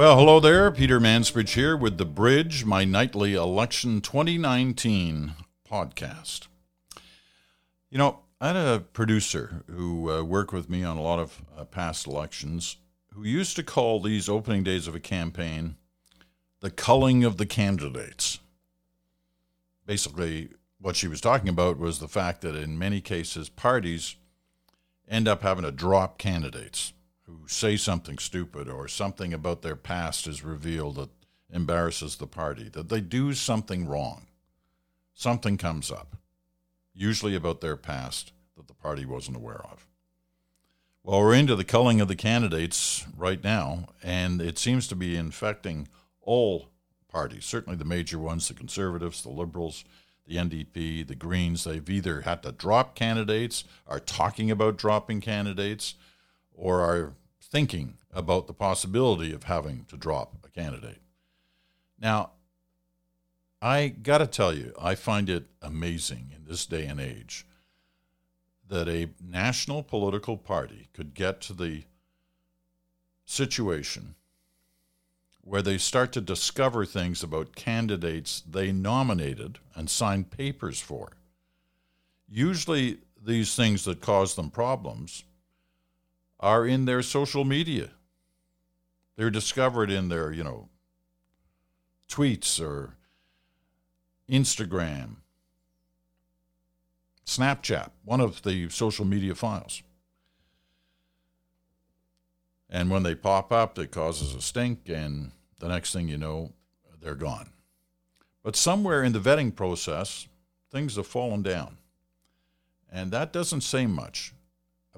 Well, 0.00 0.16
hello 0.16 0.40
there. 0.40 0.70
Peter 0.70 0.98
Mansbridge 0.98 1.50
here 1.50 1.76
with 1.76 1.98
The 1.98 2.06
Bridge, 2.06 2.64
my 2.64 2.86
nightly 2.86 3.34
election 3.34 4.00
2019 4.00 5.34
podcast. 5.70 6.48
You 7.90 7.98
know, 7.98 8.20
I 8.40 8.46
had 8.46 8.56
a 8.56 8.80
producer 8.80 9.62
who 9.70 10.10
uh, 10.10 10.22
worked 10.22 10.54
with 10.54 10.70
me 10.70 10.82
on 10.82 10.96
a 10.96 11.02
lot 11.02 11.18
of 11.18 11.42
uh, 11.54 11.66
past 11.66 12.06
elections 12.06 12.78
who 13.12 13.24
used 13.24 13.56
to 13.56 13.62
call 13.62 14.00
these 14.00 14.26
opening 14.26 14.62
days 14.62 14.88
of 14.88 14.94
a 14.94 15.00
campaign 15.00 15.76
the 16.60 16.70
culling 16.70 17.22
of 17.22 17.36
the 17.36 17.44
candidates. 17.44 18.38
Basically, 19.84 20.48
what 20.80 20.96
she 20.96 21.08
was 21.08 21.20
talking 21.20 21.50
about 21.50 21.78
was 21.78 21.98
the 21.98 22.08
fact 22.08 22.40
that 22.40 22.56
in 22.56 22.78
many 22.78 23.02
cases, 23.02 23.50
parties 23.50 24.16
end 25.06 25.28
up 25.28 25.42
having 25.42 25.64
to 25.64 25.70
drop 25.70 26.16
candidates 26.16 26.94
who 27.30 27.46
say 27.48 27.76
something 27.76 28.18
stupid 28.18 28.68
or 28.68 28.88
something 28.88 29.32
about 29.32 29.62
their 29.62 29.76
past 29.76 30.26
is 30.26 30.44
revealed 30.44 30.96
that 30.96 31.10
embarrasses 31.52 32.16
the 32.16 32.26
party, 32.26 32.68
that 32.68 32.88
they 32.88 33.00
do 33.00 33.32
something 33.32 33.86
wrong. 33.86 34.26
Something 35.14 35.56
comes 35.56 35.90
up, 35.90 36.16
usually 36.94 37.34
about 37.34 37.60
their 37.60 37.76
past 37.76 38.32
that 38.56 38.68
the 38.68 38.74
party 38.74 39.04
wasn't 39.04 39.36
aware 39.36 39.62
of. 39.70 39.86
Well, 41.02 41.20
we're 41.20 41.34
into 41.34 41.56
the 41.56 41.64
culling 41.64 42.00
of 42.00 42.08
the 42.08 42.16
candidates 42.16 43.06
right 43.16 43.42
now, 43.42 43.88
and 44.02 44.40
it 44.40 44.58
seems 44.58 44.86
to 44.88 44.96
be 44.96 45.16
infecting 45.16 45.88
all 46.20 46.68
parties, 47.08 47.44
certainly 47.44 47.76
the 47.76 47.84
major 47.84 48.18
ones, 48.18 48.48
the 48.48 48.54
Conservatives, 48.54 49.22
the 49.22 49.30
Liberals, 49.30 49.84
the 50.26 50.36
NDP, 50.36 51.06
the 51.06 51.14
Greens. 51.14 51.64
They've 51.64 51.88
either 51.88 52.20
had 52.22 52.42
to 52.44 52.52
drop 52.52 52.94
candidates, 52.94 53.64
are 53.86 53.98
talking 53.98 54.50
about 54.50 54.76
dropping 54.76 55.20
candidates, 55.20 55.94
or 56.54 56.80
are 56.80 57.14
thinking 57.50 57.98
about 58.12 58.46
the 58.46 58.52
possibility 58.52 59.32
of 59.32 59.44
having 59.44 59.84
to 59.86 59.96
drop 59.96 60.36
a 60.44 60.48
candidate. 60.48 61.00
Now, 61.98 62.30
I 63.60 63.88
got 63.88 64.18
to 64.18 64.26
tell 64.26 64.54
you, 64.54 64.72
I 64.80 64.94
find 64.94 65.28
it 65.28 65.46
amazing 65.60 66.32
in 66.34 66.44
this 66.46 66.64
day 66.64 66.86
and 66.86 67.00
age 67.00 67.46
that 68.68 68.88
a 68.88 69.10
national 69.22 69.82
political 69.82 70.36
party 70.36 70.88
could 70.94 71.12
get 71.12 71.40
to 71.42 71.52
the 71.52 71.82
situation 73.24 74.14
where 75.42 75.62
they 75.62 75.78
start 75.78 76.12
to 76.12 76.20
discover 76.20 76.84
things 76.84 77.22
about 77.22 77.56
candidates 77.56 78.42
they 78.48 78.70
nominated 78.70 79.58
and 79.74 79.90
signed 79.90 80.30
papers 80.30 80.80
for. 80.80 81.12
Usually, 82.28 82.98
these 83.22 83.54
things 83.54 83.84
that 83.84 84.00
cause 84.00 84.36
them 84.36 84.50
problems 84.50 85.24
are 86.40 86.66
in 86.66 86.86
their 86.86 87.02
social 87.02 87.44
media. 87.44 87.90
They're 89.16 89.30
discovered 89.30 89.90
in 89.90 90.08
their, 90.08 90.32
you 90.32 90.42
know, 90.42 90.70
tweets 92.08 92.60
or 92.60 92.96
Instagram, 94.28 95.16
Snapchat, 97.26 97.90
one 98.04 98.20
of 98.20 98.42
the 98.42 98.70
social 98.70 99.04
media 99.04 99.34
files. 99.34 99.82
And 102.70 102.90
when 102.90 103.02
they 103.02 103.14
pop 103.14 103.52
up, 103.52 103.78
it 103.78 103.90
causes 103.90 104.34
a 104.34 104.40
stink, 104.40 104.88
and 104.88 105.32
the 105.58 105.68
next 105.68 105.92
thing 105.92 106.08
you 106.08 106.16
know, 106.16 106.52
they're 107.00 107.14
gone. 107.14 107.50
But 108.42 108.56
somewhere 108.56 109.02
in 109.02 109.12
the 109.12 109.20
vetting 109.20 109.54
process, 109.54 110.28
things 110.70 110.96
have 110.96 111.06
fallen 111.06 111.42
down. 111.42 111.76
And 112.90 113.10
that 113.10 113.32
doesn't 113.32 113.60
say 113.60 113.86
much 113.86 114.32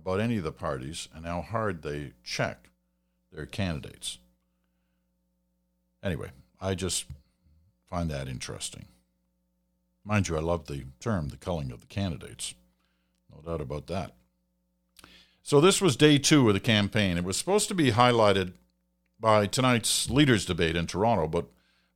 about 0.03 0.20
any 0.20 0.36
of 0.36 0.45
the 0.45 0.53
parties 0.53 1.08
and 1.14 1.25
how 1.25 1.41
hard 1.41 1.83
they 1.83 2.12
check 2.25 2.70
their 3.33 3.47
candidates. 3.47 4.19
Anyway, 6.02 6.30
I 6.61 6.74
just 6.74 7.07
find 7.89 8.11
that 8.11 8.27
interesting. 8.27 8.86
Mind 10.05 10.29
you, 10.29 10.36
I 10.36 10.41
love 10.41 10.67
the 10.67 10.85
term, 10.98 11.29
the 11.29 11.36
culling 11.36 11.70
of 11.70 11.80
the 11.80 11.86
candidates. 11.86 12.55
No 13.33 13.41
doubt 13.42 13.61
about 13.61 13.86
that. 13.86 14.12
So, 15.45 15.61
this 15.61 15.80
was 15.80 15.96
day 15.96 16.18
two 16.18 16.48
of 16.48 16.55
the 16.55 16.61
campaign. 16.61 17.17
It 17.17 17.24
was 17.24 17.36
supposed 17.36 17.68
to 17.68 17.74
be 17.74 17.92
highlighted 17.92 18.52
by 19.20 19.46
tonight's 19.46 20.11
leaders' 20.11 20.45
debate 20.45 20.74
in 20.74 20.86
Toronto, 20.86 21.29
but 21.29 21.46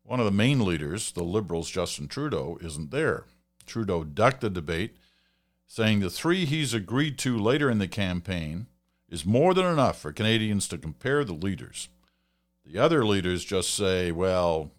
one 0.05 0.21
of 0.21 0.27
the 0.27 0.33
main 0.33 0.65
leaders, 0.65 1.11
the 1.11 1.25
Liberals' 1.25 1.71
Justin 1.71 2.07
Trudeau, 2.07 2.59
isn't 2.61 2.93
there. 2.93 3.25
Trudeau 3.67 4.05
ducked 4.05 4.41
the 4.41 4.51
debate 4.51 4.97
saying 5.67 6.01
the 6.01 6.11
three 6.11 6.45
he's 6.45 6.75
agreed 6.75 7.19
to 7.19 7.39
later 7.39 7.71
in 7.71 7.79
the 7.79 7.89
campaign 7.89 8.67
is 9.09 9.25
more 9.25 9.55
than 9.55 9.67
enough 9.67 10.01
for 10.01 10.13
Canadians 10.13 10.69
to 10.69 10.79
compare 10.79 11.25
the 11.25 11.33
leaders. 11.33 11.89
The 12.65 12.79
other 12.79 13.05
leaders 13.05 13.45
just 13.45 13.75
say, 13.75 14.11
well, 14.11 14.73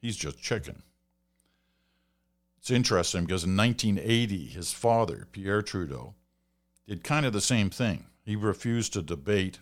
he's 0.00 0.16
just 0.16 0.40
chicken. 0.40 0.82
It's 2.58 2.70
interesting 2.70 3.26
because 3.26 3.44
in 3.44 3.56
1980, 3.56 4.46
his 4.46 4.72
father, 4.72 5.28
Pierre 5.30 5.62
Trudeau, 5.62 6.14
did 6.86 7.04
kind 7.04 7.26
of 7.26 7.32
the 7.32 7.40
same 7.40 7.70
thing. 7.70 8.06
He 8.24 8.36
refused 8.36 8.94
to 8.94 9.02
debate 9.02 9.60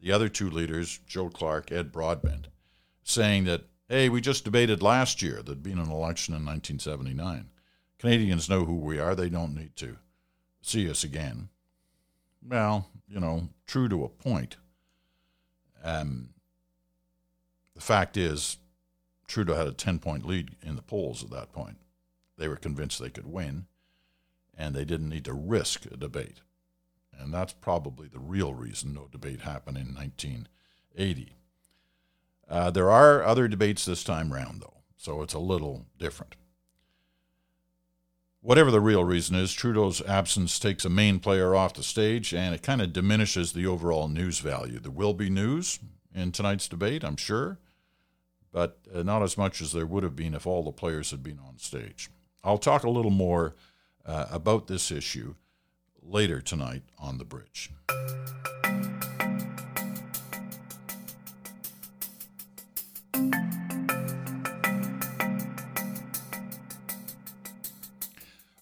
the 0.00 0.12
other 0.12 0.28
two 0.28 0.50
leaders, 0.50 0.98
Joe 1.06 1.28
Clark, 1.28 1.70
Ed 1.70 1.92
Broadbent, 1.92 2.48
saying 3.04 3.44
that, 3.44 3.62
hey, 3.88 4.08
we 4.08 4.20
just 4.20 4.44
debated 4.44 4.82
last 4.82 5.22
year. 5.22 5.40
There'd 5.42 5.62
been 5.62 5.78
an 5.78 5.90
election 5.90 6.34
in 6.34 6.44
1979. 6.44 7.48
Canadians 8.02 8.50
know 8.50 8.64
who 8.64 8.74
we 8.74 8.98
are. 8.98 9.14
They 9.14 9.28
don't 9.28 9.54
need 9.54 9.76
to 9.76 9.96
see 10.60 10.90
us 10.90 11.04
again. 11.04 11.50
Well, 12.44 12.88
you 13.06 13.20
know, 13.20 13.50
true 13.64 13.88
to 13.88 14.02
a 14.02 14.08
point. 14.08 14.56
Um, 15.84 16.30
the 17.76 17.80
fact 17.80 18.16
is, 18.16 18.56
Trudeau 19.28 19.54
had 19.54 19.68
a 19.68 19.72
10 19.72 20.00
point 20.00 20.26
lead 20.26 20.56
in 20.62 20.74
the 20.74 20.82
polls 20.82 21.22
at 21.22 21.30
that 21.30 21.52
point. 21.52 21.76
They 22.36 22.48
were 22.48 22.56
convinced 22.56 22.98
they 22.98 23.08
could 23.08 23.32
win, 23.32 23.66
and 24.58 24.74
they 24.74 24.84
didn't 24.84 25.08
need 25.08 25.26
to 25.26 25.32
risk 25.32 25.86
a 25.86 25.96
debate. 25.96 26.40
And 27.16 27.32
that's 27.32 27.52
probably 27.52 28.08
the 28.08 28.18
real 28.18 28.52
reason 28.52 28.94
no 28.94 29.06
debate 29.12 29.42
happened 29.42 29.76
in 29.76 29.94
1980. 29.94 31.36
Uh, 32.50 32.72
there 32.72 32.90
are 32.90 33.22
other 33.22 33.46
debates 33.46 33.84
this 33.84 34.02
time 34.02 34.32
round, 34.32 34.60
though, 34.60 34.78
so 34.96 35.22
it's 35.22 35.34
a 35.34 35.38
little 35.38 35.86
different. 36.00 36.34
Whatever 38.44 38.72
the 38.72 38.80
real 38.80 39.04
reason 39.04 39.36
is, 39.36 39.52
Trudeau's 39.52 40.02
absence 40.02 40.58
takes 40.58 40.84
a 40.84 40.90
main 40.90 41.20
player 41.20 41.54
off 41.54 41.74
the 41.74 41.82
stage 41.84 42.34
and 42.34 42.52
it 42.52 42.60
kind 42.60 42.82
of 42.82 42.92
diminishes 42.92 43.52
the 43.52 43.68
overall 43.68 44.08
news 44.08 44.40
value. 44.40 44.80
There 44.80 44.90
will 44.90 45.14
be 45.14 45.30
news 45.30 45.78
in 46.12 46.32
tonight's 46.32 46.66
debate, 46.66 47.04
I'm 47.04 47.16
sure, 47.16 47.60
but 48.50 48.78
uh, 48.92 49.04
not 49.04 49.22
as 49.22 49.38
much 49.38 49.60
as 49.60 49.70
there 49.70 49.86
would 49.86 50.02
have 50.02 50.16
been 50.16 50.34
if 50.34 50.44
all 50.44 50.64
the 50.64 50.72
players 50.72 51.12
had 51.12 51.22
been 51.22 51.38
on 51.38 51.58
stage. 51.58 52.10
I'll 52.42 52.58
talk 52.58 52.82
a 52.82 52.90
little 52.90 53.12
more 53.12 53.54
uh, 54.04 54.26
about 54.28 54.66
this 54.66 54.90
issue 54.90 55.36
later 56.02 56.40
tonight 56.40 56.82
on 56.98 57.18
the 57.18 57.24
bridge. 57.24 57.70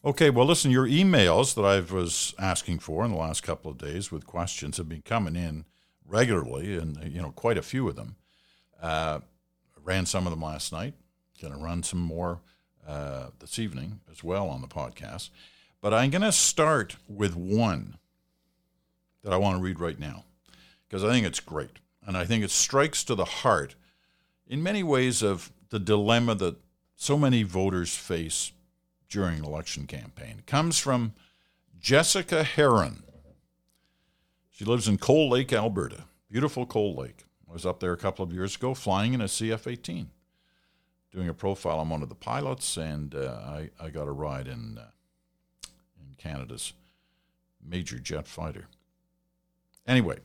Okay, 0.03 0.31
well, 0.31 0.47
listen, 0.47 0.71
your 0.71 0.87
emails 0.87 1.55
that 1.55 1.62
I 1.62 1.78
was 1.81 2.34
asking 2.38 2.78
for 2.78 3.05
in 3.05 3.11
the 3.11 3.19
last 3.19 3.43
couple 3.43 3.71
of 3.71 3.77
days 3.77 4.11
with 4.11 4.27
questions 4.27 4.78
have 4.78 4.88
been 4.88 5.03
coming 5.03 5.37
in 5.37 5.66
regularly, 6.06 6.75
and 6.78 7.12
you 7.12 7.21
know, 7.21 7.33
quite 7.33 7.59
a 7.59 7.62
few 7.62 7.87
of 7.87 7.97
them. 7.97 8.16
Uh, 8.81 9.21
ran 9.84 10.06
some 10.06 10.27
of 10.27 10.31
them 10.31 10.41
last 10.41 10.72
night. 10.72 10.94
Going 11.39 11.53
to 11.53 11.59
run 11.59 11.83
some 11.83 12.00
more 12.00 12.41
uh, 12.89 13.27
this 13.41 13.59
evening 13.59 14.00
as 14.10 14.25
well 14.25 14.49
on 14.49 14.62
the 14.62 14.69
podcast. 14.69 15.28
But 15.83 15.93
I'm 15.93 16.09
going 16.09 16.22
to 16.22 16.33
start 16.33 16.97
with 17.06 17.36
one 17.36 17.98
that 19.22 19.34
I 19.34 19.36
want 19.36 19.59
to 19.59 19.63
read 19.63 19.80
right 19.80 19.98
now 19.98 20.24
because 20.89 21.04
I 21.04 21.10
think 21.10 21.27
it's 21.27 21.41
great, 21.41 21.78
and 22.07 22.16
I 22.16 22.24
think 22.24 22.42
it 22.42 22.51
strikes 22.51 23.04
to 23.04 23.15
the 23.15 23.27
heart, 23.27 23.74
in 24.47 24.63
many 24.63 24.83
ways, 24.83 25.22
of 25.22 25.53
the 25.69 25.78
dilemma 25.78 26.34
that 26.36 26.57
so 26.97 27.19
many 27.19 27.42
voters 27.42 27.95
face 27.95 28.53
during 29.10 29.45
election 29.45 29.86
campaign. 29.86 30.36
It 30.39 30.47
comes 30.47 30.78
from 30.78 31.12
Jessica 31.78 32.45
Heron. 32.45 33.03
She 34.51 34.65
lives 34.65 34.89
in 34.89 34.98
Cold 34.98 35.33
Lake, 35.33 35.53
Alberta. 35.53 36.04
Beautiful 36.30 36.65
Cold 36.65 36.97
Lake. 36.97 37.24
I 37.48 37.53
was 37.53 37.66
up 37.66 37.80
there 37.80 37.92
a 37.92 37.98
couple 37.98 38.24
of 38.24 38.33
years 38.33 38.54
ago 38.54 38.72
flying 38.72 39.12
in 39.12 39.21
a 39.21 39.24
CF 39.24 39.71
18, 39.71 40.10
doing 41.10 41.28
a 41.28 41.34
profile 41.34 41.80
on 41.80 41.89
one 41.89 42.03
of 42.03 42.09
the 42.09 42.15
pilots, 42.15 42.77
and 42.77 43.15
uh, 43.15 43.41
I, 43.45 43.71
I 43.80 43.91
got 43.91 44.07
a 44.07 44.12
ride 44.12 44.47
in, 44.47 44.78
uh, 44.78 44.91
in 45.98 46.15
Canada's 46.16 46.72
major 47.66 47.98
jet 47.98 48.28
fighter. 48.28 48.68
Anyway, 49.86 50.18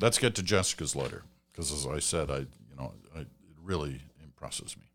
let's 0.00 0.18
get 0.18 0.34
to 0.36 0.42
Jessica's 0.42 0.96
letter, 0.96 1.24
because 1.52 1.70
as 1.70 1.86
I 1.86 1.98
said, 1.98 2.30
I, 2.30 2.38
you 2.38 2.76
know, 2.78 2.94
I, 3.14 3.20
it 3.20 3.28
really 3.62 4.00
impresses 4.24 4.76
me. 4.78 4.87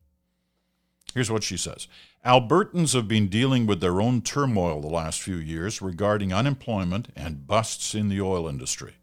Here's 1.13 1.31
what 1.31 1.43
she 1.43 1.57
says 1.57 1.87
Albertans 2.25 2.93
have 2.93 3.07
been 3.07 3.27
dealing 3.27 3.65
with 3.65 3.81
their 3.81 4.01
own 4.01 4.21
turmoil 4.21 4.81
the 4.81 4.87
last 4.87 5.21
few 5.21 5.35
years 5.35 5.81
regarding 5.81 6.33
unemployment 6.33 7.09
and 7.15 7.47
busts 7.47 7.93
in 7.93 8.09
the 8.09 8.21
oil 8.21 8.47
industry. 8.47 8.95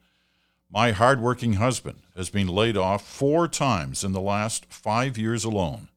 My 0.72 0.92
hardworking 0.92 1.54
husband 1.54 2.02
has 2.16 2.30
been 2.30 2.46
laid 2.46 2.76
off 2.76 3.06
four 3.06 3.48
times 3.48 4.04
in 4.04 4.12
the 4.12 4.20
last 4.20 4.66
five 4.72 5.18
years 5.18 5.44
alone. 5.44 5.88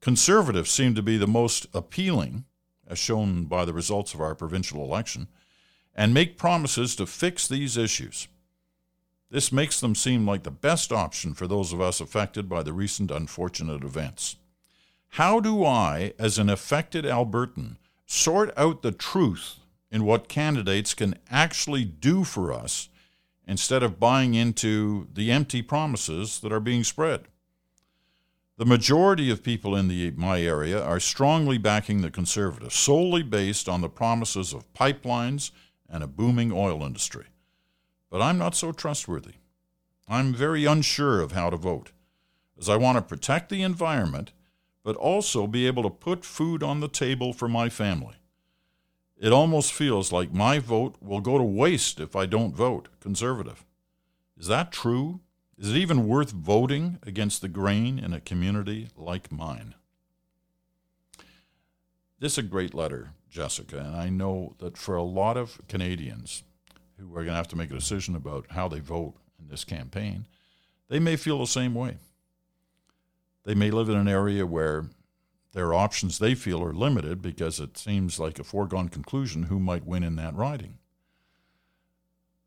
Conservatives 0.00 0.70
seem 0.70 0.94
to 0.96 1.02
be 1.02 1.16
the 1.16 1.28
most 1.28 1.66
appealing, 1.72 2.44
as 2.88 2.98
shown 2.98 3.44
by 3.44 3.64
the 3.64 3.72
results 3.72 4.12
of 4.12 4.20
our 4.20 4.34
provincial 4.34 4.82
election, 4.82 5.28
and 5.94 6.12
make 6.12 6.38
promises 6.38 6.96
to 6.96 7.06
fix 7.06 7.46
these 7.46 7.76
issues. 7.76 8.26
This 9.30 9.52
makes 9.52 9.80
them 9.80 9.94
seem 9.94 10.26
like 10.26 10.42
the 10.42 10.50
best 10.50 10.92
option 10.92 11.32
for 11.32 11.46
those 11.46 11.72
of 11.72 11.80
us 11.80 12.00
affected 12.00 12.48
by 12.48 12.62
the 12.62 12.72
recent 12.72 13.10
unfortunate 13.10 13.84
events. 13.84 14.36
How 15.16 15.40
do 15.40 15.62
I, 15.62 16.14
as 16.18 16.38
an 16.38 16.48
affected 16.48 17.04
Albertan, 17.04 17.76
sort 18.06 18.50
out 18.56 18.80
the 18.80 18.92
truth 18.92 19.58
in 19.90 20.06
what 20.06 20.26
candidates 20.26 20.94
can 20.94 21.16
actually 21.30 21.84
do 21.84 22.24
for 22.24 22.50
us 22.50 22.88
instead 23.46 23.82
of 23.82 24.00
buying 24.00 24.32
into 24.32 25.08
the 25.12 25.30
empty 25.30 25.60
promises 25.60 26.40
that 26.40 26.50
are 26.50 26.60
being 26.60 26.82
spread? 26.82 27.28
The 28.56 28.64
majority 28.64 29.30
of 29.30 29.42
people 29.42 29.76
in 29.76 29.88
the, 29.88 30.12
my 30.12 30.40
area 30.40 30.82
are 30.82 30.98
strongly 30.98 31.58
backing 31.58 32.00
the 32.00 32.10
Conservatives, 32.10 32.74
solely 32.74 33.22
based 33.22 33.68
on 33.68 33.82
the 33.82 33.90
promises 33.90 34.54
of 34.54 34.72
pipelines 34.72 35.50
and 35.90 36.02
a 36.02 36.06
booming 36.06 36.50
oil 36.52 36.82
industry. 36.82 37.26
But 38.08 38.22
I'm 38.22 38.38
not 38.38 38.54
so 38.54 38.72
trustworthy. 38.72 39.34
I'm 40.08 40.32
very 40.32 40.64
unsure 40.64 41.20
of 41.20 41.32
how 41.32 41.50
to 41.50 41.58
vote, 41.58 41.92
as 42.58 42.70
I 42.70 42.76
want 42.76 42.96
to 42.96 43.02
protect 43.02 43.50
the 43.50 43.62
environment, 43.62 44.32
but 44.82 44.96
also 44.96 45.46
be 45.46 45.66
able 45.66 45.82
to 45.82 45.90
put 45.90 46.24
food 46.24 46.62
on 46.62 46.80
the 46.80 46.88
table 46.88 47.32
for 47.32 47.48
my 47.48 47.68
family. 47.68 48.16
It 49.16 49.32
almost 49.32 49.72
feels 49.72 50.10
like 50.10 50.32
my 50.32 50.58
vote 50.58 50.96
will 51.00 51.20
go 51.20 51.38
to 51.38 51.44
waste 51.44 52.00
if 52.00 52.16
I 52.16 52.26
don't 52.26 52.54
vote 52.54 52.88
Conservative. 53.00 53.64
Is 54.36 54.48
that 54.48 54.72
true? 54.72 55.20
Is 55.56 55.70
it 55.70 55.76
even 55.76 56.08
worth 56.08 56.32
voting 56.32 56.98
against 57.04 57.40
the 57.40 57.48
grain 57.48 58.00
in 58.00 58.12
a 58.12 58.20
community 58.20 58.88
like 58.96 59.30
mine? 59.30 59.74
This 62.18 62.32
is 62.32 62.38
a 62.38 62.42
great 62.42 62.74
letter, 62.74 63.10
Jessica, 63.30 63.78
and 63.78 63.94
I 63.94 64.08
know 64.08 64.54
that 64.58 64.76
for 64.76 64.96
a 64.96 65.02
lot 65.02 65.36
of 65.36 65.60
Canadians 65.68 66.42
who 66.98 67.10
are 67.12 67.22
going 67.22 67.28
to 67.28 67.34
have 67.34 67.48
to 67.48 67.56
make 67.56 67.70
a 67.70 67.74
decision 67.74 68.16
about 68.16 68.46
how 68.50 68.66
they 68.66 68.80
vote 68.80 69.14
in 69.40 69.48
this 69.48 69.64
campaign, 69.64 70.26
they 70.88 70.98
may 70.98 71.16
feel 71.16 71.38
the 71.38 71.46
same 71.46 71.74
way. 71.74 71.98
They 73.44 73.54
may 73.54 73.70
live 73.70 73.88
in 73.88 73.96
an 73.96 74.08
area 74.08 74.46
where 74.46 74.86
their 75.52 75.74
options 75.74 76.18
they 76.18 76.34
feel 76.34 76.62
are 76.62 76.72
limited 76.72 77.20
because 77.20 77.60
it 77.60 77.76
seems 77.76 78.18
like 78.18 78.38
a 78.38 78.44
foregone 78.44 78.88
conclusion 78.88 79.44
who 79.44 79.58
might 79.58 79.86
win 79.86 80.02
in 80.02 80.16
that 80.16 80.34
riding. 80.34 80.78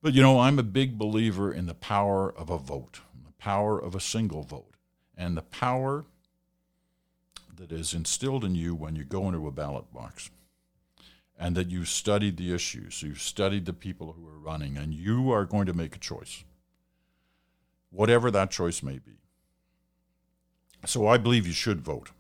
But 0.01 0.13
you 0.13 0.21
know, 0.21 0.39
I'm 0.39 0.59
a 0.59 0.63
big 0.63 0.97
believer 0.97 1.51
in 1.51 1.65
the 1.65 1.73
power 1.73 2.31
of 2.31 2.49
a 2.49 2.57
vote, 2.57 3.01
the 3.25 3.33
power 3.33 3.79
of 3.79 3.95
a 3.95 3.99
single 3.99 4.43
vote, 4.43 4.75
and 5.17 5.35
the 5.35 5.41
power 5.41 6.05
that 7.55 7.71
is 7.71 7.93
instilled 7.93 8.43
in 8.43 8.55
you 8.55 8.75
when 8.75 8.95
you 8.95 9.03
go 9.03 9.27
into 9.27 9.47
a 9.47 9.51
ballot 9.51 9.91
box. 9.93 10.29
And 11.37 11.55
that 11.57 11.69
you've 11.69 11.89
studied 11.89 12.37
the 12.37 12.53
issues, 12.53 13.03
you've 13.03 13.21
studied 13.21 13.65
the 13.65 13.73
people 13.73 14.13
who 14.13 14.25
are 14.25 14.39
running, 14.39 14.77
and 14.77 14.93
you 14.93 15.31
are 15.31 15.43
going 15.43 15.65
to 15.65 15.73
make 15.73 15.93
a 15.95 15.99
choice, 15.99 16.45
whatever 17.89 18.31
that 18.31 18.51
choice 18.51 18.81
may 18.81 18.99
be. 18.99 19.24
So 20.85 21.07
I 21.07 21.17
believe 21.17 21.47
you 21.47 21.53
should 21.53 21.81
vote. 21.81 22.11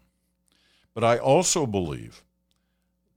But 0.93 1.03
I 1.03 1.17
also 1.17 1.65
believe 1.65 2.23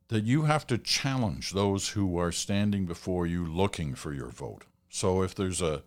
that 0.09 0.25
you 0.25 0.43
have 0.43 0.67
to 0.67 0.79
challenge 0.79 1.53
those 1.53 1.91
who 1.91 2.19
are 2.19 2.33
standing 2.33 2.87
before 2.87 3.27
you 3.27 3.47
looking 3.47 3.95
for 3.95 4.13
your 4.13 4.29
vote. 4.29 4.65
So 4.89 5.23
if 5.23 5.35
there's 5.35 5.61
a, 5.61 5.83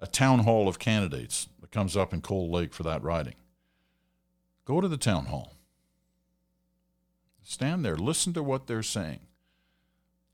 a 0.00 0.06
town 0.06 0.40
hall 0.40 0.68
of 0.68 0.78
candidates 0.78 1.48
that 1.60 1.70
comes 1.70 1.96
up 1.96 2.12
in 2.12 2.20
Cold 2.20 2.50
Lake 2.50 2.74
for 2.74 2.82
that 2.82 3.02
riding, 3.02 3.36
go 4.64 4.80
to 4.80 4.88
the 4.88 4.96
town 4.96 5.26
hall. 5.26 5.54
Stand 7.42 7.84
there, 7.84 7.96
listen 7.96 8.32
to 8.32 8.42
what 8.42 8.66
they're 8.66 8.82
saying. 8.82 9.20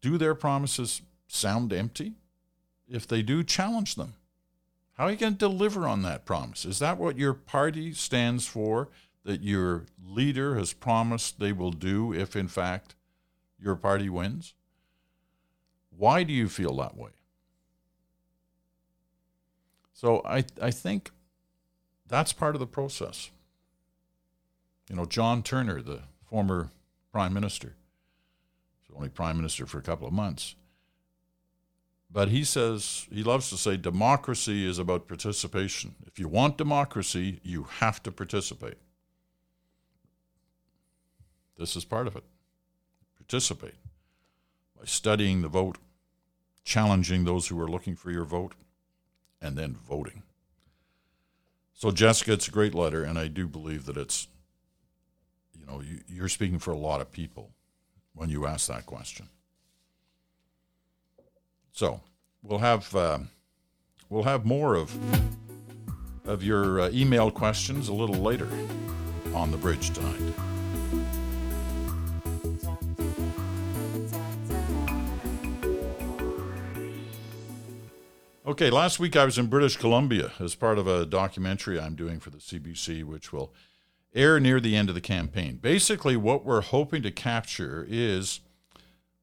Do 0.00 0.16
their 0.16 0.34
promises 0.34 1.02
sound 1.28 1.72
empty? 1.72 2.14
If 2.88 3.06
they 3.06 3.22
do, 3.22 3.44
challenge 3.44 3.96
them. 3.96 4.14
How 5.00 5.06
are 5.06 5.12
you 5.12 5.16
going 5.16 5.32
to 5.32 5.38
deliver 5.38 5.88
on 5.88 6.02
that 6.02 6.26
promise? 6.26 6.66
Is 6.66 6.78
that 6.80 6.98
what 6.98 7.16
your 7.16 7.32
party 7.32 7.94
stands 7.94 8.46
for? 8.46 8.90
That 9.24 9.42
your 9.42 9.86
leader 9.98 10.56
has 10.56 10.74
promised 10.74 11.40
they 11.40 11.52
will 11.52 11.70
do 11.70 12.12
if, 12.12 12.36
in 12.36 12.48
fact, 12.48 12.96
your 13.58 13.76
party 13.76 14.10
wins? 14.10 14.52
Why 15.88 16.22
do 16.22 16.34
you 16.34 16.50
feel 16.50 16.76
that 16.76 16.98
way? 16.98 17.12
So 19.94 20.20
I, 20.26 20.44
I 20.60 20.70
think 20.70 21.12
that's 22.06 22.34
part 22.34 22.54
of 22.54 22.60
the 22.60 22.66
process. 22.66 23.30
You 24.90 24.96
know, 24.96 25.06
John 25.06 25.42
Turner, 25.42 25.80
the 25.80 26.00
former 26.28 26.72
prime 27.10 27.32
minister, 27.32 27.74
only 28.94 29.08
prime 29.08 29.38
minister 29.38 29.64
for 29.64 29.78
a 29.78 29.82
couple 29.82 30.06
of 30.06 30.12
months. 30.12 30.56
But 32.12 32.28
he 32.28 32.42
says, 32.42 33.06
he 33.12 33.22
loves 33.22 33.50
to 33.50 33.56
say, 33.56 33.76
democracy 33.76 34.68
is 34.68 34.78
about 34.78 35.06
participation. 35.06 35.94
If 36.06 36.18
you 36.18 36.26
want 36.26 36.58
democracy, 36.58 37.40
you 37.44 37.64
have 37.78 38.02
to 38.02 38.10
participate. 38.10 38.78
This 41.56 41.76
is 41.76 41.84
part 41.84 42.06
of 42.06 42.16
it 42.16 42.24
participate 43.30 43.74
by 44.76 44.84
studying 44.86 45.40
the 45.40 45.48
vote, 45.48 45.78
challenging 46.64 47.24
those 47.24 47.46
who 47.46 47.60
are 47.60 47.68
looking 47.68 47.94
for 47.94 48.10
your 48.10 48.24
vote, 48.24 48.54
and 49.40 49.56
then 49.56 49.76
voting. 49.88 50.24
So, 51.72 51.92
Jessica, 51.92 52.32
it's 52.32 52.48
a 52.48 52.50
great 52.50 52.74
letter, 52.74 53.04
and 53.04 53.16
I 53.18 53.28
do 53.28 53.46
believe 53.46 53.86
that 53.86 53.96
it's, 53.96 54.26
you 55.54 55.64
know, 55.64 55.80
you, 56.08 56.24
are 56.24 56.28
speaking 56.28 56.58
for 56.58 56.72
a 56.72 56.78
lot 56.78 57.00
of 57.00 57.12
people 57.12 57.50
when 58.14 58.30
you 58.30 58.46
ask 58.46 58.66
that 58.66 58.84
question. 58.84 59.28
So, 61.72 62.00
we'll 62.42 62.58
have 62.58 62.94
uh, 62.94 63.18
we'll 64.08 64.24
have 64.24 64.44
more 64.44 64.74
of 64.74 64.96
of 66.24 66.42
your 66.42 66.80
uh, 66.80 66.90
email 66.90 67.30
questions 67.30 67.88
a 67.88 67.92
little 67.92 68.16
later 68.16 68.48
on 69.34 69.50
the 69.50 69.56
bridge 69.56 69.90
tonight. 69.90 70.34
Okay, 78.50 78.68
last 78.68 78.98
week 78.98 79.16
I 79.16 79.24
was 79.24 79.38
in 79.38 79.46
British 79.46 79.76
Columbia 79.76 80.32
as 80.40 80.56
part 80.56 80.78
of 80.78 80.86
a 80.88 81.06
documentary 81.06 81.78
I'm 81.78 81.94
doing 81.94 82.18
for 82.18 82.30
the 82.30 82.38
CBC, 82.38 83.04
which 83.04 83.32
will 83.32 83.54
air 84.12 84.40
near 84.40 84.58
the 84.58 84.74
end 84.74 84.88
of 84.88 84.96
the 84.96 85.00
campaign. 85.00 85.56
Basically, 85.56 86.16
what 86.16 86.44
we're 86.44 86.60
hoping 86.60 87.00
to 87.02 87.12
capture 87.12 87.86
is, 87.88 88.40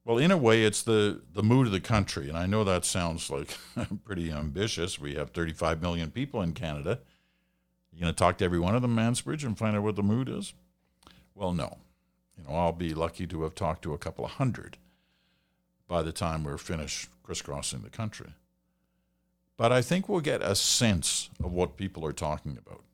well, 0.08 0.20
in 0.20 0.32
a 0.32 0.38
way, 0.38 0.64
it's 0.64 0.84
the, 0.84 1.20
the 1.34 1.44
mood 1.44 1.68
of 1.68 1.74
the 1.74 1.82
country. 1.82 2.30
And 2.30 2.38
I 2.38 2.46
know 2.46 2.64
that 2.64 2.86
sounds 2.86 3.30
like 3.30 3.58
pretty 4.06 4.32
ambitious. 4.32 4.98
We 4.98 5.16
have 5.16 5.32
35 5.32 5.82
million 5.82 6.12
people 6.12 6.42
in 6.42 6.54
Canada. 6.54 7.00
You 7.92 8.00
going 8.00 8.14
to 8.14 8.18
talk 8.18 8.38
to 8.38 8.46
every 8.46 8.58
one 8.58 8.74
of 8.74 8.82
them, 8.82 8.96
Mansbridge, 8.96 9.44
and 9.44 9.58
find 9.58 9.76
out 9.76 9.84
what 9.84 9.98
the 9.98 10.04
mood 10.04 10.30
is? 10.30 10.54
Well, 11.36 11.52
no. 11.52 11.80
You 12.38 12.46
know, 12.46 12.56
I'll 12.56 12.72
be 12.72 12.94
lucky 12.94 13.28
to 13.28 13.44
have 13.44 13.54
talked 13.54 13.82
to 13.82 13.94
a 13.94 13.98
couple 13.98 14.24
of 14.24 14.32
hundred 14.32 14.78
by 15.90 16.02
the 16.02 16.14
time 16.14 16.46
we're 16.46 16.58
finished 16.58 17.10
crisscrossing 17.22 17.82
the 17.82 17.90
country. 17.90 18.30
But 19.58 19.74
I 19.74 19.82
think 19.82 20.08
we'll 20.08 20.22
get 20.22 20.42
a 20.42 20.56
sense 20.56 21.30
of 21.44 21.52
what 21.52 21.76
people 21.76 22.06
are 22.06 22.14
talking 22.14 22.58
about. 22.58 22.86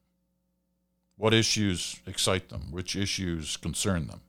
What 1.16 1.36
issues 1.36 2.00
excite 2.08 2.50
them? 2.50 2.72
Which 2.72 2.96
issues 2.96 3.56
concern 3.56 4.08
them? 4.08 4.22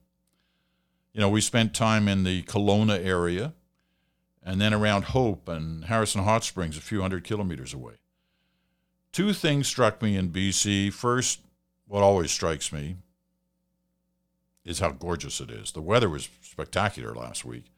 You 1.15 1.21
know, 1.21 1.29
we 1.29 1.39
spent 1.41 1.73
time 1.73 2.07
in 2.07 2.25
the 2.25 2.43
Kelowna 2.43 3.03
area 3.03 3.53
and 4.43 4.61
then 4.61 4.73
around 4.73 5.05
Hope 5.05 5.47
and 5.47 5.85
Harrison 5.85 6.23
Hot 6.23 6.43
Springs, 6.43 6.77
a 6.77 6.81
few 6.81 7.01
hundred 7.01 7.23
kilometers 7.23 7.73
away. 7.73 7.93
Two 9.11 9.33
things 9.33 9.65
struck 9.65 10.01
me 10.01 10.15
in 10.17 10.29
BC. 10.29 10.93
First, 10.93 11.39
what 11.87 12.03
always 12.03 12.31
strikes 12.31 12.71
me 12.71 12.97
is 14.63 14.79
how 14.79 14.91
gorgeous 14.91 15.39
it 15.39 15.49
is. 15.49 15.71
The 15.71 15.81
weather 15.81 16.09
was 16.09 16.29
spectacular 16.43 17.15
last 17.15 17.45
week 17.45 17.71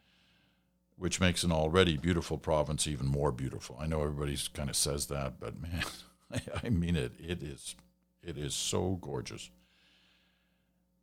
which 0.98 1.20
makes 1.20 1.44
an 1.44 1.52
already 1.52 1.96
beautiful 1.96 2.38
province 2.38 2.88
even 2.88 3.08
more 3.08 3.32
beautiful. 3.32 3.78
I 3.80 3.86
know 3.86 4.02
everybody 4.02 4.38
kind 4.54 4.70
of 4.70 4.76
says 4.76 5.06
that, 5.08 5.40
but 5.40 5.62
man, 5.62 5.84
I 6.64 6.70
mean 6.70 6.96
it. 6.96 7.14
It 7.20 7.44
is, 7.44 7.76
it 8.22 8.38
is 8.38 8.56
so 8.56 8.98
gorgeous. 9.00 9.50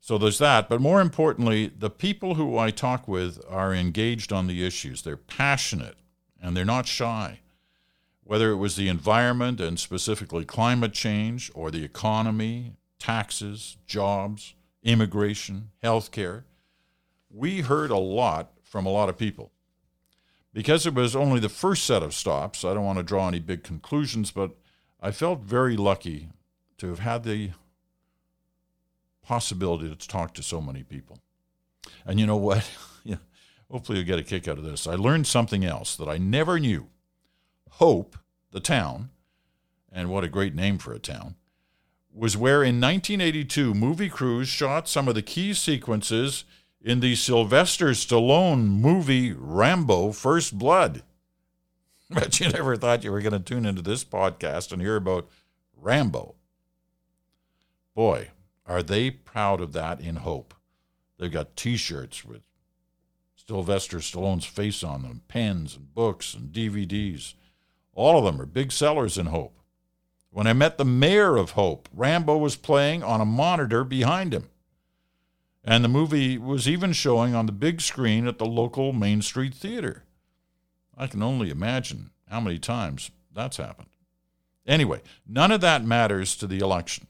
So 0.05 0.19
there's 0.19 0.37
that. 0.37 0.69
But 0.69 0.83
more 0.83 1.01
importantly, 1.01 1.73
the 1.75 1.89
people 1.89 2.35
who 2.35 2.59
I 2.59 2.71
talk 2.71 3.09
with 3.09 3.43
are 3.49 3.73
engaged 3.73 4.35
on 4.35 4.49
the 4.49 4.63
issues. 4.63 5.01
They're 5.01 5.17
passionate 5.17 5.97
and 6.39 6.55
they're 6.55 6.67
not 6.67 6.87
shy. 6.87 7.41
Whether 8.23 8.51
it 8.51 8.57
was 8.57 8.77
the 8.77 8.91
environment 8.91 9.63
and 9.63 9.81
specifically 9.81 10.45
climate 10.45 10.93
change 10.93 11.51
or 11.55 11.71
the 11.71 11.85
economy, 11.85 12.75
taxes, 12.99 13.79
jobs, 13.87 14.53
immigration, 14.83 15.71
healthcare, 15.83 16.43
we 17.31 17.63
heard 17.63 17.91
a 17.91 17.97
lot 17.97 18.53
from 18.63 18.85
a 18.85 18.93
lot 18.93 19.09
of 19.09 19.17
people. 19.17 19.53
Because 20.53 20.85
it 20.85 20.93
was 20.93 21.17
only 21.17 21.41
the 21.41 21.49
first 21.49 21.83
set 21.83 22.03
of 22.03 22.13
stops, 22.13 22.63
I 22.63 22.75
don't 22.75 22.85
want 22.85 22.99
to 22.99 23.05
draw 23.05 23.27
any 23.27 23.41
big 23.41 23.63
conclusions, 23.63 24.31
but 24.31 24.51
I 25.01 25.13
felt 25.13 25.41
very 25.41 25.79
lucky 25.79 26.29
to 26.77 26.89
have 26.89 26.99
had 26.99 27.25
the 27.25 27.53
possibility 29.25 29.89
to 29.89 30.09
talk 30.09 30.35
to 30.35 30.43
so 30.43 30.61
many 30.61 30.83
people. 30.83 31.19
And 32.07 32.21
you 32.21 32.27
know 32.27 32.37
what? 32.37 32.69
hopefully 33.71 33.99
you'll 33.99 34.07
get 34.07 34.19
a 34.19 34.23
kick 34.23 34.47
out 34.47 34.59
of 34.59 34.65
this. 34.65 34.87
I 34.87 34.95
learned 34.95 35.27
something 35.27 35.65
else 35.65 35.97
that 35.97 36.09
I 36.09 36.17
never 36.17 36.61
knew. 36.61 36.89
Hope, 37.73 38.17
the 38.53 38.61
town, 38.61 39.11
and 39.91 40.11
what 40.11 40.23
a 40.23 40.29
great 40.29 40.55
name 40.55 40.79
for 40.79 40.93
a 40.93 40.99
town, 40.99 41.35
was 42.13 42.37
where 42.37 42.63
in 42.63 42.81
1982 42.81 43.75
movie 43.75 44.09
crews 44.09 44.47
shot 44.47 44.89
some 44.89 45.09
of 45.09 45.17
the 45.17 45.23
key 45.23 45.53
sequences 45.53 46.45
in 46.81 47.01
the 47.01 47.17
Sylvester 47.17 47.89
Stallone 47.89 48.67
movie 48.69 49.33
Rambo 49.33 50.13
First 50.13 50.59
Blood. 50.59 51.03
But 52.11 52.39
you 52.39 52.51
never 52.51 52.77
thought 52.77 53.03
you 53.03 53.11
were 53.11 53.23
going 53.23 53.33
to 53.33 53.41
tune 53.41 53.65
into 53.65 53.81
this 53.83 54.05
podcast 54.05 54.73
and 54.73 54.81
hear 54.81 54.95
about 54.95 55.27
Rambo. 55.75 56.35
Boy, 57.95 58.29
are 58.67 58.83
they 58.83 59.11
proud 59.11 59.61
of 59.61 59.73
that 59.73 60.01
in 60.01 60.17
Hope. 60.17 60.55
They've 61.19 61.31
got 61.31 61.57
t 61.57 61.77
shirts 61.77 62.25
with 62.25 62.43
Sylvester 63.47 63.99
Stallone's 63.99 64.47
face 64.47 64.83
on 64.83 65.03
them, 65.03 65.23
pens 65.29 65.77
and 65.77 65.95
books 65.95 66.35
and 66.35 66.53
DVDs. 66.53 67.35
All 67.93 68.19
of 68.19 68.25
them 68.25 68.41
are 68.41 68.47
big 68.47 68.73
sellers 68.73 69.19
in 69.19 69.27
Hope. 69.27 69.59
When 70.31 70.47
I 70.47 70.53
met 70.53 70.79
the 70.79 70.85
mayor 70.85 71.37
of 71.37 71.51
Hope, 71.51 71.89
Rambo 71.93 72.39
was 72.39 72.57
playing 72.57 73.03
on 73.03 73.21
a 73.21 73.27
monitor 73.27 73.85
behind 73.85 74.35
him. 74.35 74.49
And 75.63 75.85
the 75.85 75.89
movie 75.89 76.37
was 76.39 76.69
even 76.69 76.93
showing 76.93 77.35
on 77.35 77.47
the 77.47 77.53
big 77.53 77.81
screen 77.81 78.27
at 78.27 78.39
the 78.39 78.47
local 78.47 78.93
Main 78.93 79.23
Street 79.23 79.55
Theater. 79.55 80.05
I 80.97 81.07
can 81.07 81.23
only 81.23 81.51
imagine 81.51 82.11
how 82.29 82.41
many 82.41 82.59
times 82.59 83.11
that's 83.33 83.59
happened. 83.59 83.89
Anyway, 84.67 85.03
none 85.27 85.53
of 85.53 85.61
that 85.61 85.85
matters 85.85 86.37
to 86.37 86.47
the 86.47 86.59
election. 86.59 87.07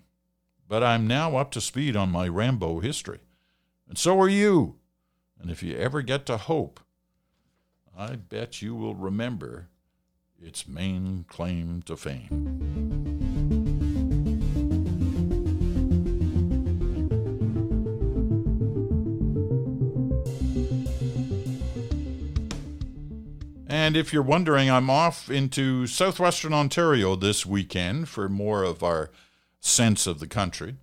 But 0.74 0.82
I'm 0.82 1.06
now 1.06 1.36
up 1.36 1.52
to 1.52 1.60
speed 1.60 1.94
on 1.94 2.10
my 2.10 2.26
Rambo 2.26 2.80
history. 2.80 3.20
And 3.88 3.96
so 3.96 4.20
are 4.20 4.28
you. 4.28 4.74
And 5.40 5.48
if 5.48 5.62
you 5.62 5.76
ever 5.76 6.02
get 6.02 6.26
to 6.26 6.36
Hope, 6.36 6.80
I 7.96 8.16
bet 8.16 8.60
you 8.60 8.74
will 8.74 8.96
remember 8.96 9.68
its 10.36 10.66
main 10.66 11.26
claim 11.28 11.82
to 11.82 11.96
fame. 11.96 12.26
And 23.68 23.96
if 23.96 24.12
you're 24.12 24.22
wondering, 24.24 24.68
I'm 24.68 24.90
off 24.90 25.30
into 25.30 25.86
southwestern 25.86 26.52
Ontario 26.52 27.14
this 27.14 27.46
weekend 27.46 28.08
for 28.08 28.28
more 28.28 28.64
of 28.64 28.82
our 28.82 29.12
sense 29.64 30.06
of 30.06 30.20
the 30.20 30.26
country, 30.26 30.76